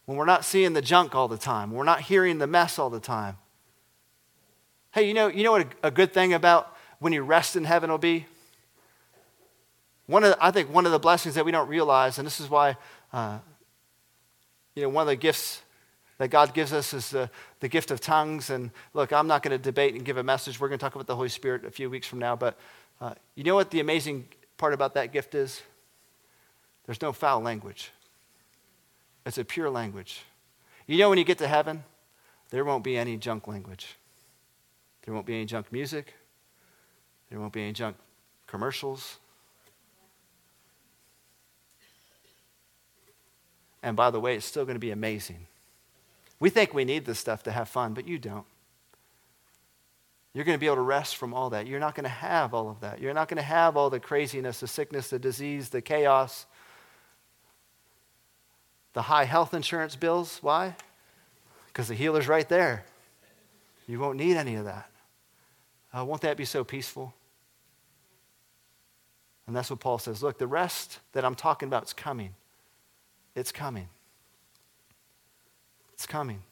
[0.06, 2.89] When we're not seeing the junk all the time, we're not hearing the mess all
[2.89, 3.38] the time.
[4.91, 7.65] Hey, you know, you know what a, a good thing about when you rest in
[7.65, 8.26] heaven will be?
[10.08, 12.39] One of the, I think one of the blessings that we don't realize, and this
[12.39, 12.78] is why,
[13.12, 13.39] uh,
[14.76, 15.62] you know, one of the gifts
[16.18, 18.50] that God gives us is the, the gift of tongues.
[18.50, 20.60] And look, I'm not going to debate and give a message.
[20.60, 22.36] We're going to talk about the Holy Spirit a few weeks from now.
[22.36, 22.58] But
[23.02, 25.62] uh, you know what the amazing part about that gift is?
[26.86, 27.91] There's no foul language,
[29.26, 30.22] it's a pure language.
[30.88, 31.84] You know, when you get to heaven,
[32.52, 33.96] there won't be any junk language,
[35.04, 36.13] there won't be any junk music,
[37.30, 37.98] there won't be any junk
[38.46, 39.18] commercials.
[43.86, 45.45] And by the way, it's still going to be amazing.
[46.39, 48.48] We think we need this stuff to have fun, but you don't.
[50.34, 51.67] You're going to be able to rest from all that.
[51.67, 53.00] You're not going to have all of that.
[53.00, 56.48] You're not going to have all the craziness, the sickness, the disease, the chaos,
[58.93, 60.39] the high health insurance bills.
[60.41, 60.76] Why?
[61.67, 62.86] Because the healer's right there.
[63.88, 64.89] You won't need any of that.
[65.95, 67.13] Uh, won't that be so peaceful?
[69.45, 70.24] And that's what Paul says.
[70.24, 72.34] Look, the rest that I'm talking about is coming.
[73.36, 73.89] It's coming.
[75.93, 76.43] It's coming.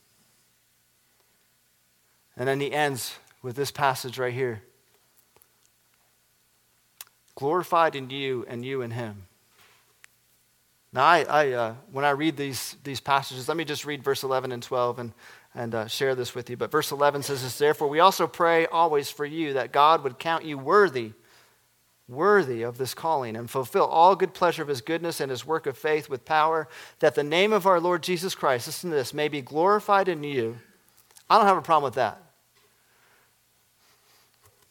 [2.36, 4.64] And then he ends with this passage right here
[7.36, 9.24] glorified in you and you in him.
[10.92, 14.24] Now, I, I uh, when I read these, these passages, let me just read verse
[14.24, 15.14] 11 and 12 and,
[15.56, 16.58] and uh, share this with you.
[16.58, 20.20] But verse 11 says this Therefore, we also pray always for you that God would
[20.20, 21.14] count you worthy
[22.08, 25.66] worthy of this calling and fulfill all good pleasure of his goodness and his work
[25.66, 26.68] of faith with power,
[27.00, 30.24] that the name of our Lord Jesus Christ, listen to this, may be glorified in
[30.24, 30.58] you.
[31.30, 32.22] I don't have a problem with that.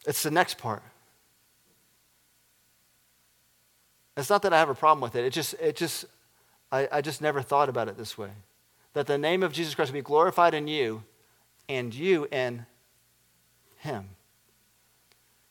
[0.06, 0.82] It's the next part.
[4.16, 5.24] It's not that I have a problem with it.
[5.24, 6.04] It just, it just,
[6.70, 8.30] I, I just never thought about it this way.
[8.92, 11.02] That the name of Jesus Christ be glorified in you
[11.68, 12.66] and you in
[13.78, 14.10] him.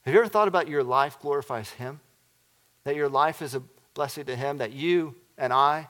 [0.03, 1.99] Have you ever thought about your life glorifies Him?
[2.83, 3.61] That your life is a
[3.93, 5.87] blessing to Him, that you and I,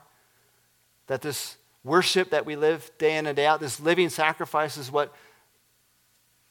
[1.08, 4.92] that this worship that we live day in and day out, this living sacrifice is
[4.92, 5.14] what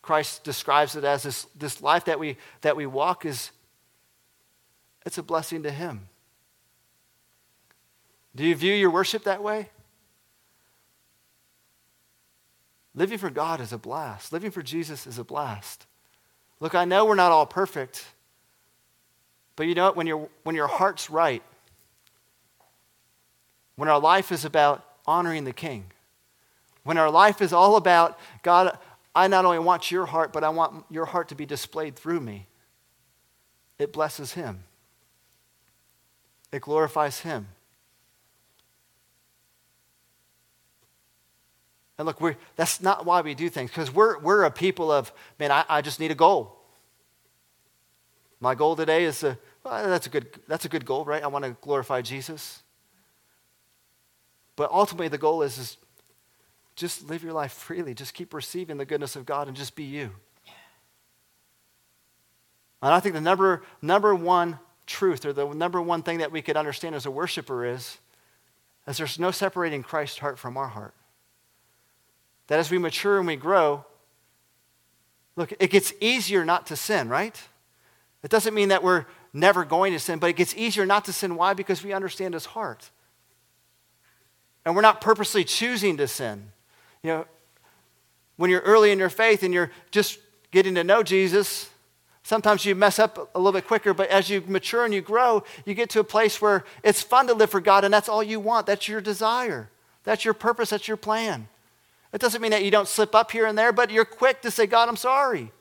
[0.03, 1.23] Christ describes it as.
[1.23, 3.51] This, this life that we, that we walk is,
[5.05, 6.09] it's a blessing to Him.
[8.35, 9.69] Do you view your worship that way?
[12.95, 14.33] Living for God is a blast.
[14.33, 15.87] Living for Jesus is a blast.
[16.61, 18.05] Look, I know we're not all perfect,
[19.57, 19.97] but you know what?
[19.97, 21.43] When, you when your heart's right,
[23.77, 25.87] when our life is about honoring the King,
[26.85, 28.79] when our life is all about, God,
[29.15, 32.21] I not only want your heart, but I want your heart to be displayed through
[32.21, 32.47] me,
[33.79, 34.65] it blesses Him,
[36.53, 37.49] it glorifies Him.
[42.01, 45.13] And look, we're, that's not why we do things, because we're, we're a people of,
[45.39, 46.59] man, I, I just need a goal.
[48.41, 51.23] My goal today is to, well, that's, a good, that's a good goal, right?
[51.23, 52.63] I want to glorify Jesus.
[54.57, 55.77] But ultimately, the goal is, is
[56.75, 57.93] just live your life freely.
[57.93, 60.11] Just keep receiving the goodness of God and just be you.
[62.81, 66.41] And I think the number, number one truth or the number one thing that we
[66.41, 67.99] could understand as a worshiper is,
[68.87, 70.95] is there's no separating Christ's heart from our heart
[72.51, 73.85] that as we mature and we grow,
[75.37, 77.41] look, it gets easier not to sin, right?
[78.25, 81.13] It doesn't mean that we're never going to sin, but it gets easier not to
[81.13, 81.37] sin.
[81.37, 81.55] Why?
[81.55, 82.91] Because we understand his heart.
[84.65, 86.51] And we're not purposely choosing to sin.
[87.05, 87.27] You know,
[88.35, 90.19] when you're early in your faith and you're just
[90.51, 91.71] getting to know Jesus,
[92.23, 95.43] Sometimes you mess up a little bit quicker, but as you mature and you grow,
[95.65, 98.23] you get to a place where it's fun to live for God and that's all
[98.23, 98.67] you want.
[98.67, 99.71] That's your desire.
[100.05, 100.71] That's your purpose.
[100.71, 101.49] That's your plan.
[102.13, 104.51] It doesn't mean that you don't slip up here and there, but you're quick to
[104.51, 105.53] say, God, I'm sorry.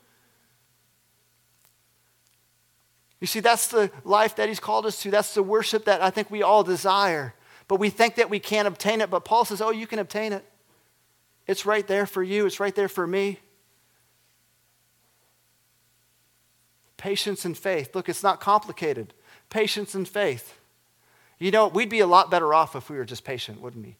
[3.20, 5.12] You see, that's the life that He's called us to.
[5.12, 7.36] That's the worship that I think we all desire.
[7.68, 9.10] But we think that we can't obtain it.
[9.10, 10.44] But Paul says, oh, you can obtain it.
[11.46, 13.40] It's right there for you, it's right there for me.
[16.98, 17.96] Patience and faith.
[17.96, 19.14] Look, it's not complicated.
[19.50, 20.58] Patience and faith.
[21.40, 23.96] You know, we'd be a lot better off if we were just patient, wouldn't we?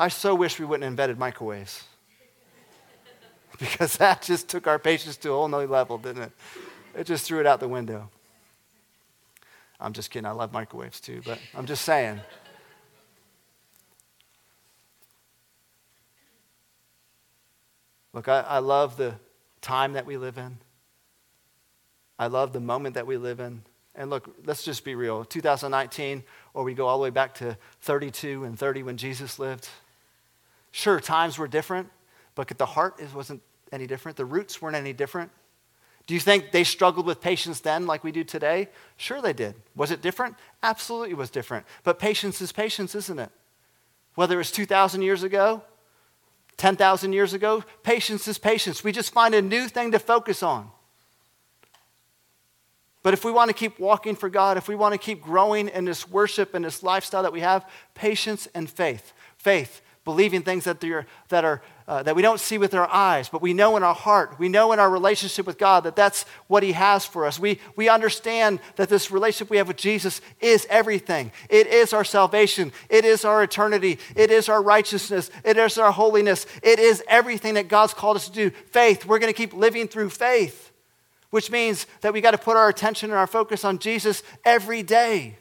[0.00, 1.84] I so wish we wouldn't have invented microwaves.
[3.58, 6.32] because that just took our patience to a whole nother level, didn't it?
[6.96, 8.08] It just threw it out the window.
[9.78, 10.24] I'm just kidding.
[10.24, 12.18] I love microwaves too, but I'm just saying.
[18.14, 19.16] Look, I, I love the
[19.60, 20.56] time that we live in.
[22.18, 23.64] I love the moment that we live in.
[23.94, 25.26] And look, let's just be real.
[25.26, 26.22] 2019,
[26.54, 29.68] or we go all the way back to 32 and 30 when Jesus lived.
[30.70, 31.88] Sure, times were different,
[32.34, 34.16] but the heart wasn't any different.
[34.16, 35.30] The roots weren't any different.
[36.06, 38.68] Do you think they struggled with patience then like we do today?
[38.96, 39.54] Sure, they did.
[39.76, 40.36] Was it different?
[40.62, 41.66] Absolutely, it was different.
[41.84, 43.30] But patience is patience, isn't it?
[44.16, 45.62] Whether it was 2,000 years ago,
[46.56, 48.82] 10,000 years ago, patience is patience.
[48.82, 50.70] We just find a new thing to focus on.
[53.02, 55.68] But if we want to keep walking for God, if we want to keep growing
[55.68, 59.12] in this worship and this lifestyle that we have, patience and faith.
[59.38, 60.80] Faith, believing things that,
[61.28, 63.94] that, are, uh, that we don't see with our eyes, but we know in our
[63.94, 67.38] heart, we know in our relationship with God that that's what He has for us.
[67.38, 71.32] We, we understand that this relationship we have with Jesus is everything.
[71.50, 75.92] It is our salvation, it is our eternity, it is our righteousness, it is our
[75.92, 78.50] holiness, it is everything that God's called us to do.
[78.70, 80.72] Faith, we're going to keep living through faith,
[81.28, 84.82] which means that we got to put our attention and our focus on Jesus every
[84.82, 85.36] day.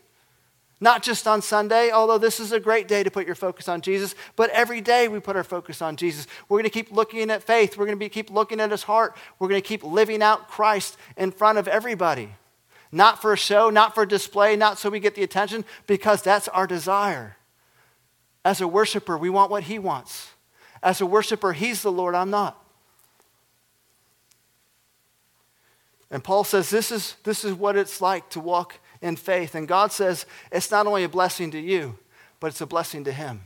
[0.82, 3.82] Not just on Sunday, although this is a great day to put your focus on
[3.82, 6.26] Jesus, but every day we put our focus on Jesus.
[6.48, 7.78] We're going to keep looking at faith.
[7.78, 9.18] We're going to be, keep looking at his heart.
[9.40, 12.30] We're going to keep living out Christ in front of everybody.
[12.92, 16.48] Not for a show, not for display, not so we get the attention, because that's
[16.48, 17.36] our desire.
[18.46, 20.30] As a worshiper, we want what he wants.
[20.82, 22.58] As a worshiper, he's the Lord, I'm not.
[26.10, 29.56] And Paul says this is, this is what it's like to walk in faith.
[29.56, 31.98] And God says it's not only a blessing to you,
[32.40, 33.42] but it's a blessing to Him.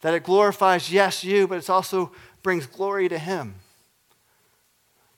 [0.00, 3.56] That it glorifies, yes, you, but it also brings glory to Him.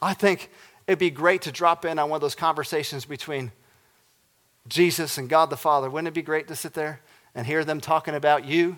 [0.01, 0.51] I think
[0.87, 3.53] it'd be great to drop in on one of those conversations between
[4.69, 5.89] Jesus and God the Father.
[5.89, 7.01] Wouldn't it be great to sit there
[7.35, 8.77] and hear them talking about you?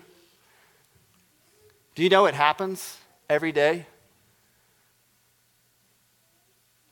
[1.94, 3.86] Do you know it happens every day?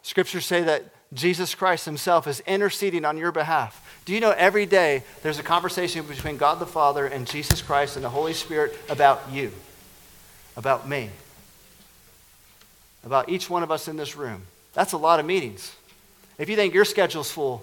[0.03, 4.01] Scriptures say that Jesus Christ Himself is interceding on your behalf.
[4.05, 7.96] Do you know every day there's a conversation between God the Father and Jesus Christ
[7.96, 9.53] and the Holy Spirit about you,
[10.57, 11.11] about me,
[13.05, 14.42] about each one of us in this room?
[14.72, 15.75] That's a lot of meetings.
[16.38, 17.62] If you think your schedule's full,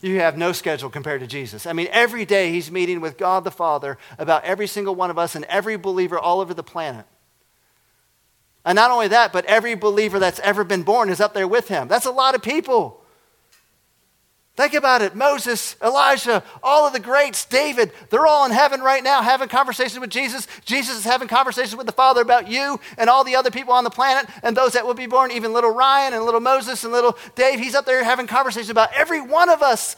[0.00, 1.66] you have no schedule compared to Jesus.
[1.66, 5.18] I mean, every day He's meeting with God the Father about every single one of
[5.18, 7.04] us and every believer all over the planet.
[8.64, 11.68] And not only that, but every believer that's ever been born is up there with
[11.68, 11.88] him.
[11.88, 13.02] That's a lot of people.
[14.54, 19.02] Think about it Moses, Elijah, all of the greats, David, they're all in heaven right
[19.02, 20.46] now having conversations with Jesus.
[20.64, 23.84] Jesus is having conversations with the Father about you and all the other people on
[23.84, 26.92] the planet and those that will be born, even little Ryan and little Moses and
[26.92, 27.60] little Dave.
[27.60, 29.96] He's up there having conversations about every one of us.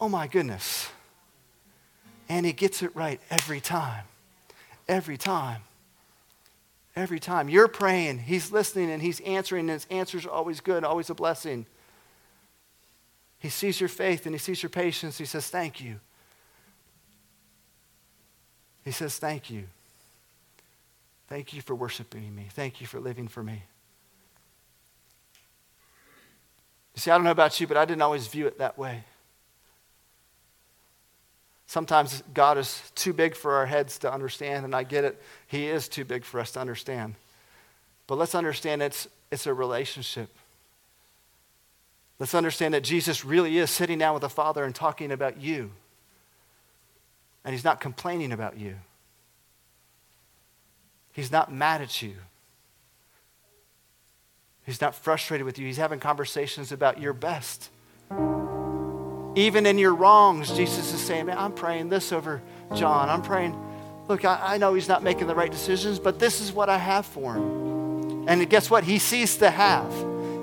[0.00, 0.88] Oh my goodness.
[2.28, 4.04] And he gets it right every time.
[4.88, 5.62] Every time.
[6.94, 7.48] Every time.
[7.48, 11.14] You're praying, He's listening, and He's answering, and His answers are always good, always a
[11.14, 11.66] blessing.
[13.38, 15.18] He sees your faith and He sees your patience.
[15.18, 16.00] He says, Thank you.
[18.84, 19.64] He says, Thank you.
[21.28, 22.48] Thank you for worshiping me.
[22.50, 23.62] Thank you for living for me.
[26.94, 29.04] You see, I don't know about you, but I didn't always view it that way.
[31.72, 35.22] Sometimes God is too big for our heads to understand, and I get it.
[35.46, 37.14] He is too big for us to understand.
[38.06, 40.28] But let's understand it's, it's a relationship.
[42.18, 45.70] Let's understand that Jesus really is sitting down with the Father and talking about you.
[47.42, 48.74] And He's not complaining about you,
[51.10, 52.16] He's not mad at you.
[54.66, 55.66] He's not frustrated with you.
[55.66, 57.70] He's having conversations about your best.
[59.34, 62.42] Even in your wrongs, Jesus is saying, Man, I'm praying this over
[62.74, 63.08] John.
[63.08, 63.56] I'm praying,
[64.08, 66.78] look, I, I know he's not making the right decisions, but this is what I
[66.78, 68.28] have for him.
[68.28, 68.84] And guess what?
[68.84, 69.92] He sees the have.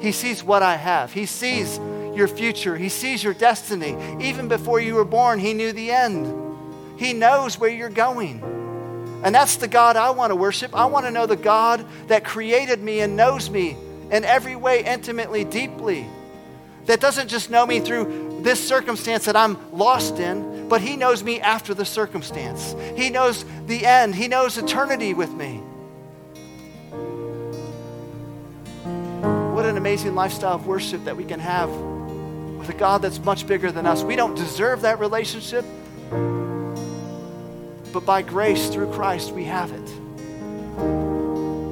[0.01, 1.13] He sees what I have.
[1.13, 1.79] He sees
[2.15, 2.77] your future.
[2.77, 3.95] He sees your destiny.
[4.21, 6.99] Even before you were born, He knew the end.
[6.99, 8.41] He knows where you're going.
[9.23, 10.75] And that's the God I want to worship.
[10.75, 13.77] I want to know the God that created me and knows me
[14.11, 16.07] in every way intimately, deeply.
[16.85, 21.23] That doesn't just know me through this circumstance that I'm lost in, but He knows
[21.23, 22.75] me after the circumstance.
[22.95, 25.61] He knows the end, He knows eternity with me.
[29.53, 33.45] What an amazing lifestyle of worship that we can have with a God that's much
[33.45, 34.03] bigger than us.
[34.03, 35.65] We don't deserve that relationship,
[37.91, 39.89] but by grace through Christ, we have it.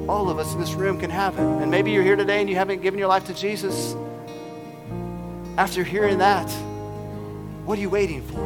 [0.08, 1.42] All of us in this room can have it.
[1.42, 3.94] And maybe you're here today and you haven't given your life to Jesus.
[5.58, 6.48] After hearing that,
[7.64, 8.38] what are you waiting for?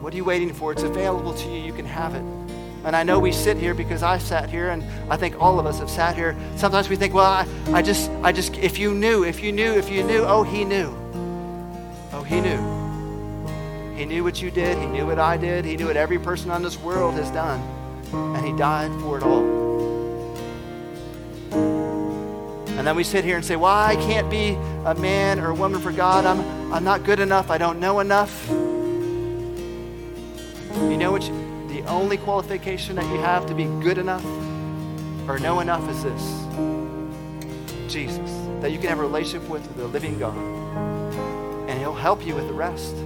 [0.00, 0.72] What are you waiting for?
[0.72, 1.60] It's available to you.
[1.60, 2.22] You can have it.
[2.86, 4.82] And I know we sit here because I sat here, and
[5.12, 6.34] I think all of us have sat here.
[6.56, 9.74] Sometimes we think, well, I, I just, I just, if you knew, if you knew,
[9.74, 10.90] if you knew, oh, he knew.
[12.14, 13.94] Oh, he knew.
[13.94, 14.78] He knew what you did.
[14.78, 15.66] He knew what I did.
[15.66, 17.60] He knew what every person on this world has done.
[18.10, 19.64] And he died for it all.
[22.76, 24.50] And then we sit here and say, well, I can't be
[24.84, 26.26] a man or a woman for God.
[26.26, 27.50] I'm, I'm not good enough.
[27.50, 28.48] I don't know enough.
[30.90, 31.22] You know what?
[31.22, 34.24] You, the only qualification that you have to be good enough
[35.28, 38.30] or know enough is this Jesus.
[38.60, 40.36] That you can have a relationship with the living God.
[41.68, 42.96] And He'll help you with the rest.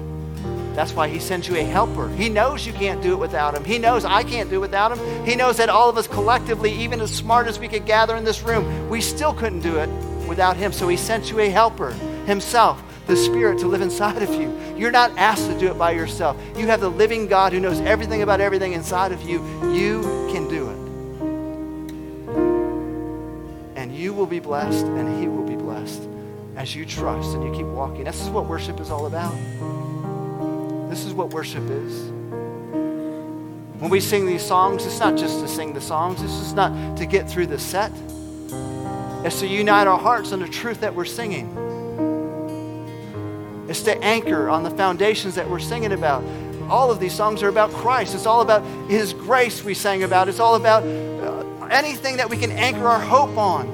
[0.78, 2.08] That's why He sends you a helper.
[2.10, 3.64] He knows you can't do it without Him.
[3.64, 5.26] He knows I can't do it without Him.
[5.26, 8.22] He knows that all of us collectively, even as smart as we could gather in
[8.22, 9.88] this room, we still couldn't do it
[10.28, 10.72] without Him.
[10.72, 11.90] So He sent you a helper
[12.26, 14.56] Himself the Spirit to live inside of you.
[14.76, 16.36] You're not asked to do it by yourself.
[16.56, 19.44] You have the living God who knows everything about everything inside of you.
[19.72, 20.78] You can do it.
[23.76, 26.08] And you will be blessed, and He will be blessed
[26.54, 28.04] as you trust and you keep walking.
[28.04, 29.34] This is what worship is all about.
[30.88, 32.10] This is what worship is.
[33.78, 36.96] When we sing these songs, it's not just to sing the songs, it's just not
[36.96, 37.92] to get through the set.
[39.24, 41.46] It's to unite our hearts on the truth that we're singing.
[43.68, 46.24] It's to anchor on the foundations that we're singing about.
[46.70, 48.14] All of these songs are about Christ.
[48.14, 50.28] It's all about His grace we sang about.
[50.28, 53.66] It's all about uh, anything that we can anchor our hope on.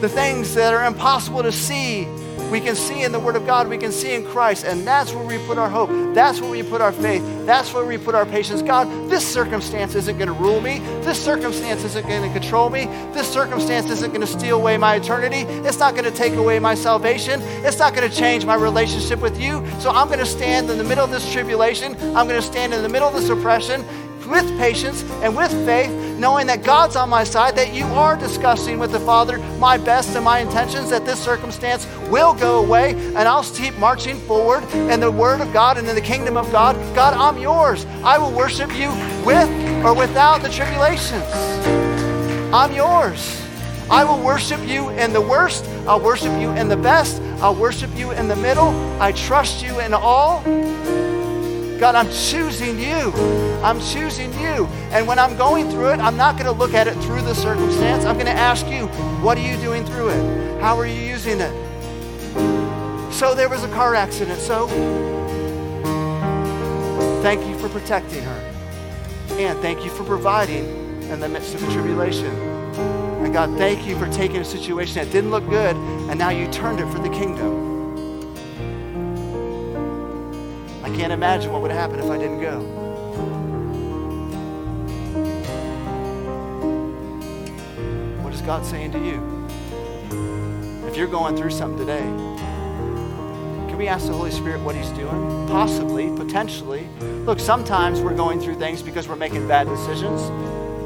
[0.00, 2.06] The things that are impossible to see
[2.50, 5.12] we can see in the Word of God, we can see in Christ, and that's
[5.12, 5.90] where we put our hope.
[6.14, 7.22] That's where we put our faith.
[7.46, 8.62] That's where we put our patience.
[8.62, 10.78] God, this circumstance isn't going to rule me.
[11.02, 12.86] This circumstance isn't going to control me.
[13.12, 15.42] This circumstance isn't going to steal away my eternity.
[15.66, 17.40] It's not going to take away my salvation.
[17.64, 19.64] It's not going to change my relationship with you.
[19.80, 21.94] So I'm going to stand in the middle of this tribulation.
[22.16, 23.84] I'm going to stand in the middle of this oppression
[24.26, 28.78] with patience and with faith, knowing that God's on my side, that you are discussing
[28.78, 33.28] with the Father my best and my intentions, that this circumstance will go away, and
[33.28, 36.76] I'll keep marching forward in the Word of God and in the kingdom of God.
[36.94, 37.84] God, I'm yours.
[38.02, 38.90] I will worship you
[39.24, 39.48] with
[39.84, 41.24] or without the tribulations.
[42.52, 43.40] I'm yours.
[43.90, 45.64] I will worship you in the worst.
[45.86, 47.20] I'll worship you in the best.
[47.42, 48.70] I'll worship you in the middle.
[49.00, 50.42] I trust you in all.
[51.84, 53.12] God, I'm choosing you.
[53.62, 54.64] I'm choosing you.
[54.90, 57.34] And when I'm going through it, I'm not going to look at it through the
[57.34, 58.06] circumstance.
[58.06, 58.86] I'm going to ask you,
[59.22, 60.62] what are you doing through it?
[60.62, 61.52] How are you using it?
[63.12, 64.40] So there was a car accident.
[64.40, 64.66] So
[67.22, 68.54] thank you for protecting her.
[69.32, 70.64] And thank you for providing
[71.10, 72.34] in the midst of the tribulation.
[73.22, 76.50] And God, thank you for taking a situation that didn't look good and now you
[76.50, 77.73] turned it for the kingdom.
[80.94, 82.60] Can't imagine what would happen if I didn't go.
[88.22, 89.20] What is God saying to you?
[90.86, 92.04] If you're going through something today,
[93.68, 95.48] can we ask the Holy Spirit what He's doing?
[95.48, 96.88] Possibly, potentially.
[97.26, 100.30] Look, sometimes we're going through things because we're making bad decisions.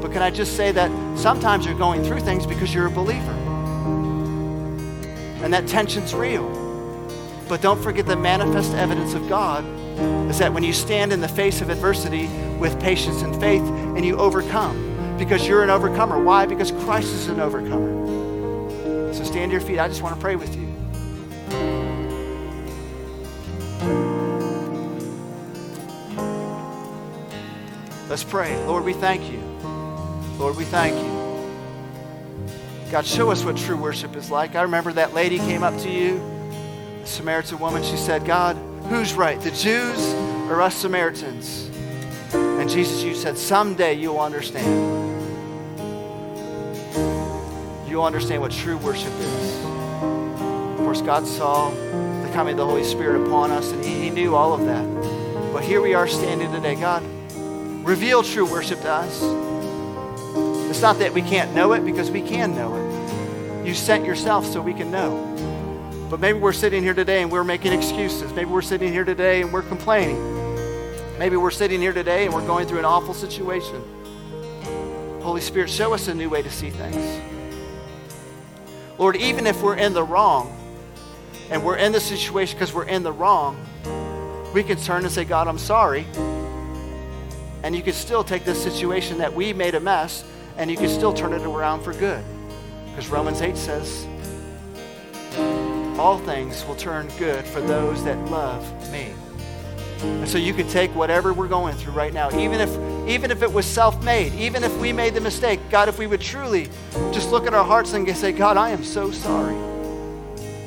[0.01, 0.89] But can I just say that
[1.19, 3.31] sometimes you're going through things because you're a believer?
[5.43, 6.49] And that tension's real.
[7.47, 9.63] But don't forget the manifest evidence of God
[10.29, 12.27] is that when you stand in the face of adversity
[12.57, 14.89] with patience and faith and you overcome,
[15.19, 16.23] because you're an overcomer.
[16.23, 16.45] Why?
[16.45, 19.13] Because Christ is an overcomer.
[19.13, 19.77] So stand to your feet.
[19.77, 20.67] I just want to pray with you.
[28.07, 28.57] Let's pray.
[28.65, 29.39] Lord, we thank you.
[30.39, 31.19] Lord, we thank you.
[32.91, 34.55] God, show us what true worship is like.
[34.55, 36.15] I remember that lady came up to you,
[37.03, 37.83] a Samaritan woman.
[37.83, 38.57] She said, God,
[38.87, 40.13] Who's right, the Jews
[40.49, 41.69] or us Samaritans?
[42.33, 44.99] And Jesus, you said, someday you'll understand.
[47.99, 49.65] you'll understand what true worship is.
[49.65, 54.09] Of course, God saw the coming of the Holy Spirit upon us, and He, he
[54.09, 54.85] knew all of that.
[55.51, 56.75] But here we are standing today.
[56.75, 57.03] God,
[57.85, 59.21] reveal true worship to us.
[60.69, 63.67] It's not that we can't know it, because we can know it.
[63.67, 65.28] You sent yourself so we can know.
[66.09, 68.33] But maybe we're sitting here today and we're making excuses.
[68.33, 70.17] Maybe we're sitting here today and we're complaining.
[71.19, 73.83] Maybe we're sitting here today and we're going through an awful situation.
[75.21, 77.21] Holy Spirit, show us a new way to see things.
[78.97, 80.57] Lord, even if we're in the wrong
[81.51, 83.63] and we're in the situation because we're in the wrong,
[84.51, 86.07] we can turn and say, God, I'm sorry.
[87.61, 90.23] And you can still take this situation that we made a mess
[90.57, 92.23] and you can still turn it around for good.
[92.87, 94.07] Because Romans 8 says,
[95.99, 99.13] all things will turn good for those that love me.
[100.01, 102.69] And so you could take whatever we're going through right now, even if
[103.09, 106.21] even if it was self-made, even if we made the mistake, God, if we would
[106.21, 106.69] truly
[107.11, 109.55] just look at our hearts and say, God, I am so sorry.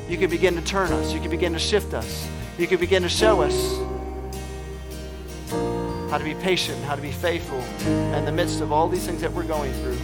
[0.07, 1.15] You could begin to turn us.
[1.15, 2.29] You could begin to shift us.
[2.59, 3.79] You could begin to show us
[6.11, 9.23] how to be patient, how to be faithful in the midst of all these things
[9.23, 9.97] that we're going through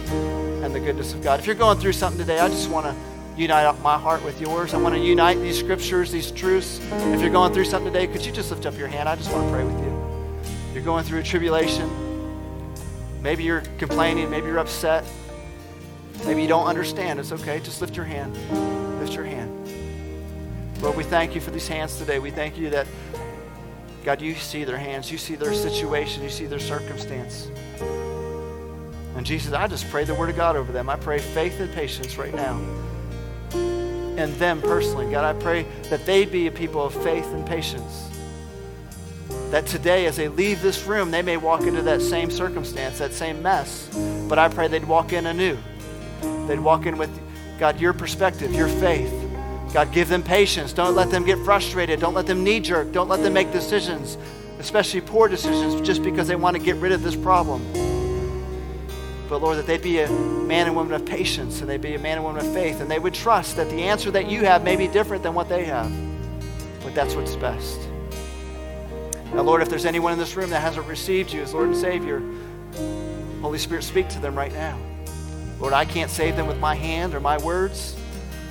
[0.63, 1.39] and the goodness of God.
[1.39, 2.95] If you're going through something today, I just want to
[3.39, 4.73] unite my heart with yours.
[4.73, 6.81] I want to unite these scriptures, these truths.
[6.91, 9.07] If you're going through something today, could you just lift up your hand?
[9.07, 10.73] I just want to pray with you.
[10.73, 11.89] You're going through a tribulation.
[13.21, 14.29] Maybe you're complaining.
[14.29, 15.05] Maybe you're upset.
[16.25, 17.17] Maybe you don't understand.
[17.19, 17.61] It's okay.
[17.61, 18.35] Just lift your hand.
[18.99, 19.55] Lift your hand.
[20.81, 22.19] Lord, we thank you for these hands today.
[22.19, 22.87] We thank you that,
[24.03, 25.09] God, you see their hands.
[25.09, 26.23] You see their situation.
[26.23, 27.47] You see their circumstance.
[29.15, 30.89] And Jesus, I just pray the word of God over them.
[30.89, 32.59] I pray faith and patience right now
[33.53, 35.09] and them personally.
[35.09, 38.09] God, I pray that they'd be a people of faith and patience.
[39.51, 43.13] That today, as they leave this room, they may walk into that same circumstance, that
[43.13, 43.89] same mess,
[44.27, 45.57] but I pray they'd walk in anew.
[46.47, 47.09] They'd walk in with,
[47.59, 49.13] God, your perspective, your faith.
[49.73, 50.73] God, give them patience.
[50.73, 51.99] Don't let them get frustrated.
[51.99, 52.91] Don't let them knee jerk.
[52.91, 54.17] Don't let them make decisions,
[54.59, 57.61] especially poor decisions, just because they want to get rid of this problem.
[59.29, 61.99] But Lord, that they'd be a man and woman of patience and they'd be a
[61.99, 64.63] man and woman of faith and they would trust that the answer that you have
[64.63, 65.91] may be different than what they have.
[66.81, 67.79] But that's what's best.
[69.31, 71.77] Now, Lord, if there's anyone in this room that hasn't received you as Lord and
[71.77, 72.23] Savior,
[73.41, 74.79] Holy Spirit, speak to them right now.
[75.59, 77.95] Lord, I can't save them with my hand or my words,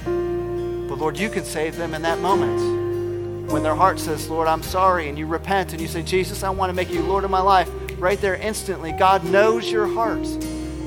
[0.04, 3.50] but Lord, you can save them in that moment.
[3.50, 6.50] When their heart says, Lord, I'm sorry, and you repent and you say, Jesus, I
[6.50, 7.68] want to make you Lord of my life,
[7.98, 10.26] right there instantly, God knows your heart.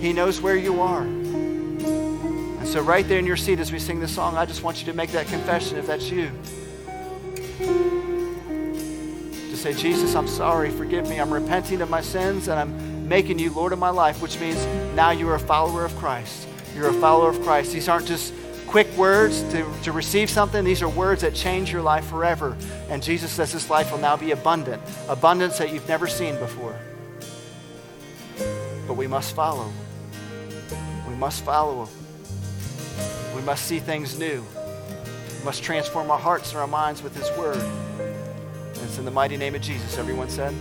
[0.02, 1.04] He knows where you are.
[1.04, 4.80] And so, right there in your seat as we sing this song, I just want
[4.80, 6.32] you to make that confession if that's you.
[9.50, 11.20] To say, Jesus, I'm sorry, forgive me.
[11.20, 14.66] I'm repenting of my sins and I'm making you Lord of my life, which means
[14.96, 16.48] now you're a follower of Christ.
[16.76, 17.72] You're a follower of Christ.
[17.72, 18.34] These aren't just
[18.66, 20.64] quick words to, to receive something.
[20.64, 22.58] These are words that change your life forever.
[22.90, 26.76] And Jesus says this life will now be abundant, abundance that you've never seen before.
[28.88, 29.72] But we must follow
[31.22, 31.94] must follow Him.
[33.36, 34.44] We must see things new.
[35.38, 37.58] We must transform our hearts and our minds with His Word.
[37.58, 40.52] And it's in the mighty name of Jesus, everyone said.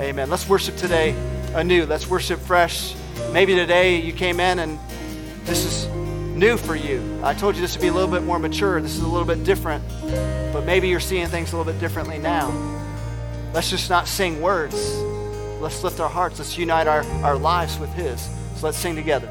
[0.00, 0.28] Amen.
[0.28, 1.14] Let's worship today
[1.54, 1.86] anew.
[1.86, 2.96] Let's worship fresh.
[3.32, 4.76] Maybe today you came in and
[5.44, 5.86] this is
[6.36, 7.20] new for you.
[7.22, 8.82] I told you this would be a little bit more mature.
[8.82, 9.84] This is a little bit different.
[10.52, 12.50] But maybe you're seeing things a little bit differently now.
[13.54, 14.74] Let's just not sing words.
[15.60, 16.40] Let's lift our hearts.
[16.40, 18.20] Let's unite our, our lives with His.
[18.56, 19.30] So let's sing together.